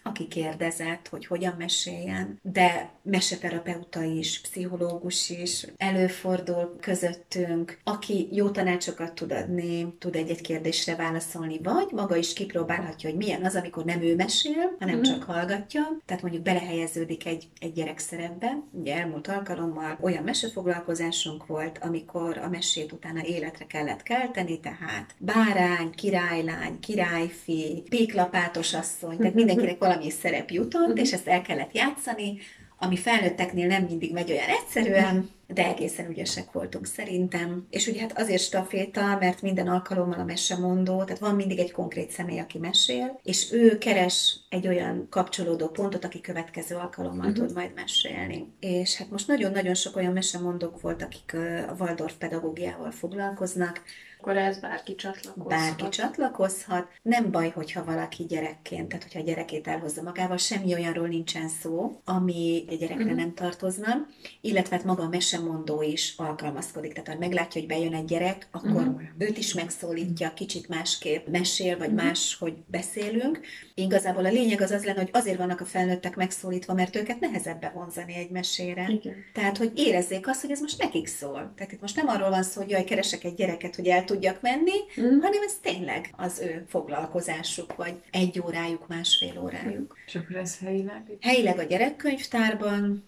aki 0.04 0.28
kérdezett, 0.28 1.08
hogy 1.08 1.26
hogyan 1.26 1.56
meséljen, 1.58 2.40
de 2.42 2.90
meseterapeuta 3.04 4.04
is, 4.04 4.42
pszichológus 4.42 5.30
is 5.30 5.68
előfordul 5.78 6.76
közöttünk, 6.82 7.80
aki 7.84 8.28
jó 8.32 8.50
tanácsokat 8.50 9.14
tud 9.14 9.32
adni, 9.32 9.94
tud 10.00 10.16
egy-egy 10.16 10.42
kérdésre 10.42 10.96
válaszolni, 10.96 11.60
vagy 11.64 11.88
maga 11.92 12.16
is 12.16 12.34
kipróbálhatja, 12.34 13.10
hogy 13.10 13.18
milyen 13.18 13.46
az, 13.46 13.56
amikor 13.56 13.84
nem 13.86 14.02
ő 14.02 14.16
mesél, 14.16 14.76
hanem 14.80 14.96
Mhm. 14.96 15.04
csak 15.04 15.24
hallgatja, 15.24 15.82
tehát 16.06 16.22
mondjuk 16.22 16.44
belehelyeződik 16.44 17.26
egy, 17.26 17.48
egy 17.60 17.74
gyerek 17.74 18.00
szerepbe. 18.00 18.58
Ugye 18.72 18.96
elmúlt 18.96 19.28
alkalommal 19.28 19.98
olyan 20.02 20.24
mesefoglalkozásunk 20.24 21.46
volt, 21.46 21.78
amikor 21.82 22.38
a 22.38 22.50
mesét 22.50 22.92
utána 22.92 23.22
életre 23.24 23.66
kellett 23.66 24.04
kelteni, 24.04 24.60
tehát 24.60 25.16
bárány, 25.18 25.90
királylány, 25.96 26.80
királyfi, 26.80 27.84
péklapátos 27.90 28.74
asszony, 28.74 29.18
tehát 29.18 29.34
mindenkinek 29.34 29.78
valami 29.90 30.10
szerep 30.10 30.50
jutott, 30.50 30.98
és 30.98 31.14
ezt 31.14 31.28
el 31.28 31.42
kellett 31.42 31.76
játszani, 31.76 32.38
ami 32.82 32.98
felnőtteknél 32.98 33.68
nem 33.68 33.84
mindig 33.84 34.14
megy 34.14 34.32
olyan 34.32 34.50
egyszerűen, 34.50 35.30
de 35.48 35.66
egészen 35.66 36.10
ügyesek 36.10 36.52
voltunk 36.52 36.86
szerintem. 36.86 37.68
És 37.70 37.88
ugye 37.88 38.02
hát 38.02 38.20
azért 38.20 38.42
staféta, 38.42 39.18
mert 39.20 39.42
minden 39.42 39.68
alkalommal 39.68 40.20
a 40.20 40.24
mesemondó, 40.24 41.04
tehát 41.04 41.20
van 41.20 41.36
mindig 41.36 41.60
egy 41.60 41.72
konkrét 41.72 42.12
személy, 42.12 42.40
aki 42.40 42.58
mesél, 42.58 43.20
és 43.24 43.52
ő 43.52 43.78
keres 43.78 44.40
egy 44.50 44.68
olyan 44.68 45.08
kapcsolódó 45.10 45.68
pontot, 45.68 46.06
aki 46.06 46.22
következő 46.22 46.76
alkalommal 46.76 47.30
uh-huh. 47.30 47.46
tud 47.46 47.56
majd 47.56 47.72
mesélni. 47.76 48.54
És 48.60 48.96
hát 48.96 49.10
most 49.10 49.28
nagyon-nagyon 49.28 49.74
sok 49.74 49.96
olyan 49.96 50.14
mesemondók 50.14 50.82
volt, 50.82 51.02
akik 51.02 51.36
a 51.68 51.76
Waldorf 51.80 52.14
pedagógiával 52.14 52.92
foglalkoznak, 52.92 53.82
akkor 54.20 54.38
ez 54.38 54.60
bárki 54.60 54.96
csatlakozhat. 54.96 55.48
Bárki 55.48 55.90
csatlakozhat. 55.90 56.88
Nem 57.02 57.32
baj, 57.32 57.50
hogyha 57.50 57.84
valaki 57.84 58.24
gyerekként, 58.24 58.88
tehát 58.88 59.04
hogyha 59.04 59.20
a 59.20 59.24
gyerekét 59.24 59.68
elhozza 59.68 60.02
magával, 60.02 60.38
semmi 60.38 60.74
olyanról 60.74 61.08
nincsen 61.08 61.48
szó, 61.48 62.02
ami 62.06 62.66
a 62.68 62.74
gyerekre 62.74 63.04
uh-huh. 63.04 63.18
nem 63.18 63.34
tartozna, 63.34 64.08
illetve 64.42 64.76
hát 64.76 64.86
maga 64.86 65.04
a 65.04 65.10
mesemondó 65.10 65.82
is 65.82 66.14
alkalmazkodik. 66.18 66.94
Tehát 66.94 67.08
ha 67.08 67.18
meglátja, 67.20 67.62
hogy 67.62 67.70
bejön 67.70 67.94
egy 67.94 68.06
gyerek, 68.06 68.48
akkor 68.52 68.72
uh-huh. 68.72 69.02
őt 69.18 69.38
is 69.38 69.54
megszólítja, 69.54 70.34
kicsit 70.34 70.68
másképp 70.68 71.28
mesél, 71.28 71.78
vagy 71.78 71.92
uh-huh. 71.92 72.04
más, 72.04 72.38
hogy 72.40 72.54
beszélünk. 72.68 73.40
Igazából 73.74 74.26
a 74.26 74.30
lényeg 74.30 74.62
az 74.62 74.72
az 74.72 74.86
lenne, 74.86 75.00
hogy 75.00 75.10
azért 75.14 75.38
vannak 75.38 75.62
a 75.62 75.66
felnőttek 75.66 76.16
megszólítva, 76.16 76.74
mert 76.74 76.96
őket 76.96 77.20
nehezebb 77.20 77.60
bevonzani 77.60 78.16
egy 78.16 78.30
mesére. 78.30 78.88
Igen. 78.90 79.16
Tehát, 79.34 79.58
hogy 79.58 79.72
érezzék 79.76 80.28
azt, 80.28 80.42
hogy 80.42 80.52
ez 80.52 80.62
most 80.62 80.82
nekik 80.82 81.08
szól. 81.08 81.54
Tehát 81.56 81.72
itt 81.72 81.82
most 81.82 81.96
nem 81.96 82.08
arról 82.08 82.30
van 82.30 82.44
szó, 82.44 82.62
hogy 82.62 82.70
jaj, 82.70 82.84
keresek 82.84 83.24
egy 83.24 83.36
gyereket, 83.36 83.76
hogy 83.76 83.88
el 83.88 84.04
tudjak 84.10 84.42
menni, 84.42 84.78
mm. 85.00 85.20
hanem 85.20 85.42
ez 85.46 85.58
tényleg 85.62 86.14
az 86.18 86.40
ő 86.40 86.66
foglalkozásuk, 86.68 87.76
vagy 87.76 87.94
egy 88.12 88.42
órájuk, 88.46 88.88
másfél 88.88 89.42
órájuk. 89.44 89.98
És 90.06 90.16
akkor 90.16 90.36
ez 90.36 90.60
helyileg? 90.60 91.18
Helyileg 91.22 91.60
a 91.60 91.64
gyerekkönyvtárban, 91.64 93.04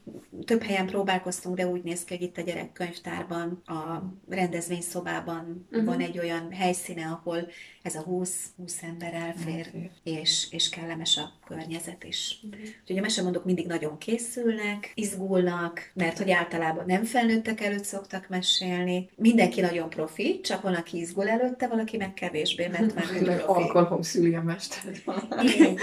több 0.46 0.64
helyen 0.64 0.86
próbálkoztunk, 0.86 1.56
de 1.56 1.68
úgy 1.68 1.84
néz 1.84 2.04
ki, 2.04 2.18
hogy 2.18 2.28
itt 2.28 2.38
a 2.38 2.42
gyerekkönyvtárban, 2.42 3.62
a 3.66 4.04
rendezvényszobában 4.30 5.68
uh-huh. 5.72 5.86
van 5.86 6.00
egy 6.00 6.20
olyan 6.20 6.52
helyszíne, 6.52 7.06
ahol 7.06 7.48
ez 7.82 7.96
a 7.96 8.02
20, 8.02 8.46
20 8.58 8.84
ember 8.84 9.14
elfér, 9.14 9.56
elfér. 9.56 9.90
És, 10.04 10.48
és 10.52 10.70
kellemes 10.70 11.18
a 11.18 11.32
környezet 11.48 12.04
is. 12.04 12.40
Uh-huh. 12.44 12.62
Úgyhogy 12.82 12.98
a 12.98 13.02
mesemondók 13.02 13.46
mindig 13.46 13.68
nagyon 13.68 13.98
készülnek, 13.98 14.92
izgulnak, 14.96 15.92
mert 15.94 16.18
hogy 16.18 16.32
általában 16.32 16.86
nem 16.88 17.04
felnőttek 17.04 17.62
előtt 17.62 17.84
szoktak 17.84 18.30
mesélni. 18.30 19.10
Mindenki 19.16 19.62
nagyon 19.62 19.90
profi, 19.90 20.40
csak 20.42 20.62
van, 20.62 20.74
aki 20.74 20.91
izgul 20.98 21.30
előtte, 21.30 21.68
valaki 21.68 21.98
meg 21.98 22.14
kevésbé, 22.14 22.68
mert 22.68 22.96
már 22.96 23.06
ő 23.22 23.36
profi. 23.36 23.62
Alkalom 23.62 24.02
szüli 24.02 24.36
a 24.36 24.42
mestert. 24.42 25.02
Igen. 25.42 25.78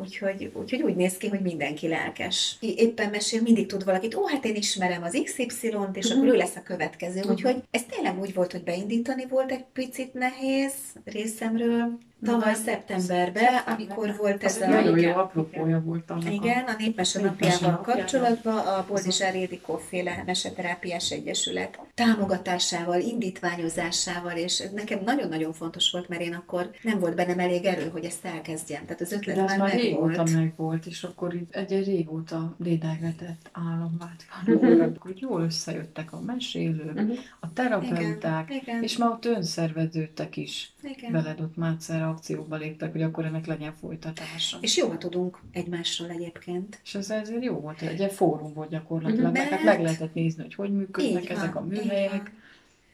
Úgyhogy, 0.00 0.50
úgyhogy 0.54 0.82
úgy 0.82 0.96
néz 0.96 1.16
ki, 1.16 1.28
hogy 1.28 1.40
mindenki 1.40 1.88
lelkes. 1.88 2.56
Éppen 2.60 3.10
mesél, 3.10 3.42
mindig 3.42 3.66
tud 3.66 3.84
valakit, 3.84 4.14
ó, 4.14 4.26
hát 4.26 4.44
én 4.44 4.54
ismerem 4.54 5.02
az 5.02 5.20
XY-t, 5.24 5.52
és 5.62 5.70
uh-huh. 5.70 6.12
akkor 6.12 6.26
ő 6.26 6.36
lesz 6.36 6.56
a 6.56 6.62
következő. 6.62 7.18
Uh-huh. 7.18 7.32
Úgyhogy 7.32 7.62
ez 7.70 7.82
tényleg 7.84 8.20
úgy 8.20 8.34
volt, 8.34 8.52
hogy 8.52 8.62
beindítani 8.62 9.26
volt 9.26 9.50
egy 9.50 9.64
picit 9.72 10.14
nehéz 10.14 10.72
részemről, 11.04 11.98
Tavaly 12.24 12.54
szeptemberben, 12.54 13.54
amikor 13.66 14.16
volt 14.16 14.44
ez 14.44 14.60
a... 14.60 14.68
Nagyon 14.68 14.98
jó 14.98 15.12
apropója 15.12 15.80
volt 15.80 16.10
annak 16.10 16.32
Igen, 16.32 16.64
a 16.64 16.74
Népmese 16.78 17.20
napjával 17.20 17.80
kapcsolatban 17.80 18.58
a 18.58 18.84
Boldizsár 18.88 19.34
Ildikó 19.34 19.76
féle 19.76 20.22
Meseterápiás 20.26 21.10
Egyesület 21.10 21.78
támogatásával, 21.94 23.00
indítványozásával, 23.00 24.36
és 24.36 24.62
nekem 24.74 24.98
nagyon-nagyon 25.04 25.52
fontos 25.52 25.90
volt, 25.90 26.08
mert 26.08 26.20
én 26.20 26.34
akkor 26.34 26.70
nem 26.82 26.98
volt 26.98 27.14
bennem 27.14 27.38
elég 27.38 27.64
erő, 27.64 27.88
hogy 27.88 28.04
ezt 28.04 28.24
elkezdjem. 28.24 28.82
Tehát 28.84 29.00
az 29.00 29.12
ötlet 29.12 29.36
De 29.36 29.42
már, 29.42 29.58
már 29.58 29.68
meg 29.68 29.78
régóta 29.78 30.16
volt. 30.16 30.34
meg 30.34 30.52
volt, 30.56 30.86
és 30.86 31.02
akkor 31.02 31.34
itt 31.34 31.54
egy, 31.54 31.84
régóta 31.84 32.54
lédelgetett 32.58 33.50
álomváltva, 33.52 34.98
hogy 34.98 35.20
jól 35.20 35.42
összejöttek 35.42 36.12
a 36.12 36.20
mesélők, 36.20 36.94
uh-huh. 36.94 37.16
a 37.40 37.52
terapeuták, 37.52 38.52
és 38.80 38.96
már 38.96 39.10
ott 39.10 39.24
önszerveződtek 39.24 40.36
is. 40.36 40.72
Igen. 40.82 41.12
Veled 41.12 41.40
ott 41.40 41.56
már 41.56 41.76
akcióba 42.08 42.56
léptek, 42.56 42.92
hogy 42.92 43.02
akkor 43.02 43.24
ennek 43.24 43.46
legyen 43.46 43.72
folytatása. 43.72 44.58
És 44.60 44.76
jól 44.76 44.98
tudunk 44.98 45.40
egymásról 45.52 46.10
egyébként. 46.10 46.80
És 46.84 46.94
ez 46.94 47.10
ezért 47.10 47.44
jó 47.44 47.54
volt, 47.54 47.82
egy 47.82 47.98
ilyen 47.98 48.10
fórum 48.10 48.52
volt 48.52 48.70
gyakorlatilag, 48.70 49.32
mert 49.32 49.50
hát 49.50 49.62
meg 49.62 49.82
lehetett 49.82 50.14
nézni, 50.14 50.42
hogy 50.42 50.54
hogy 50.54 50.72
működnek 50.72 51.30
ezek 51.30 51.54
a 51.54 51.60
műhelyek, 51.60 52.32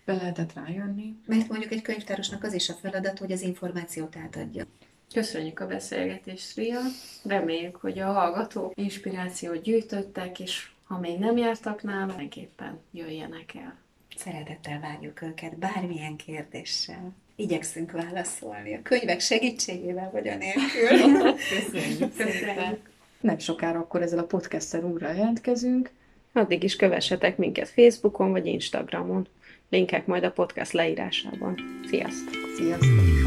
be 0.05 0.15
lehetett 0.15 0.53
rájönni. 0.53 1.17
Mert 1.27 1.49
mondjuk 1.49 1.73
egy 1.73 1.83
könyvtárosnak 1.83 2.43
az 2.43 2.53
is 2.53 2.69
a 2.69 2.73
feladat, 2.73 3.19
hogy 3.19 3.33
az 3.33 3.43
információt 3.43 4.17
átadja. 4.17 4.65
Köszönjük 5.13 5.61
a 5.61 5.67
beszélgetést, 5.67 6.57
Ria. 6.57 6.81
Reméljük, 7.25 7.77
hogy 7.77 7.99
a 7.99 8.13
hallgatók 8.13 8.73
inspirációt 8.75 9.63
gyűjtöttek, 9.63 10.41
és 10.41 10.71
ha 10.85 10.99
még 10.99 11.19
nem 11.19 11.37
jártak 11.37 11.83
nála, 11.83 12.07
mindenképpen 12.07 12.79
jöjjenek 12.91 13.55
el. 13.55 13.77
Szeretettel 14.17 14.81
várjuk 14.81 15.23
őket 15.23 15.59
bármilyen 15.59 16.17
kérdéssel 16.17 17.13
igyekszünk 17.37 17.91
válaszolni. 17.91 18.75
A 18.75 18.83
könyvek 18.83 19.21
segítségével 19.21 20.11
vagy 20.13 20.29
a 20.29 20.37
nélkül. 20.37 21.23
Köszönjük. 21.55 22.17
Köszönjük. 22.17 22.93
Nem 23.21 23.39
sokára 23.39 23.79
akkor 23.79 24.03
ezzel 24.03 24.19
a 24.19 24.25
podcasttel 24.25 24.83
újra 24.83 25.13
jelentkezünk. 25.13 25.91
Addig 26.33 26.63
is 26.63 26.77
kövessetek 26.77 27.37
minket 27.37 27.69
Facebookon 27.69 28.31
vagy 28.31 28.47
Instagramon. 28.47 29.29
Linkek 29.71 30.07
majd 30.07 30.25
a 30.25 30.31
podcast 30.31 30.73
leírásában. 30.73 31.83
Sziasztok! 31.87 32.35
Sziasztok! 32.57 33.24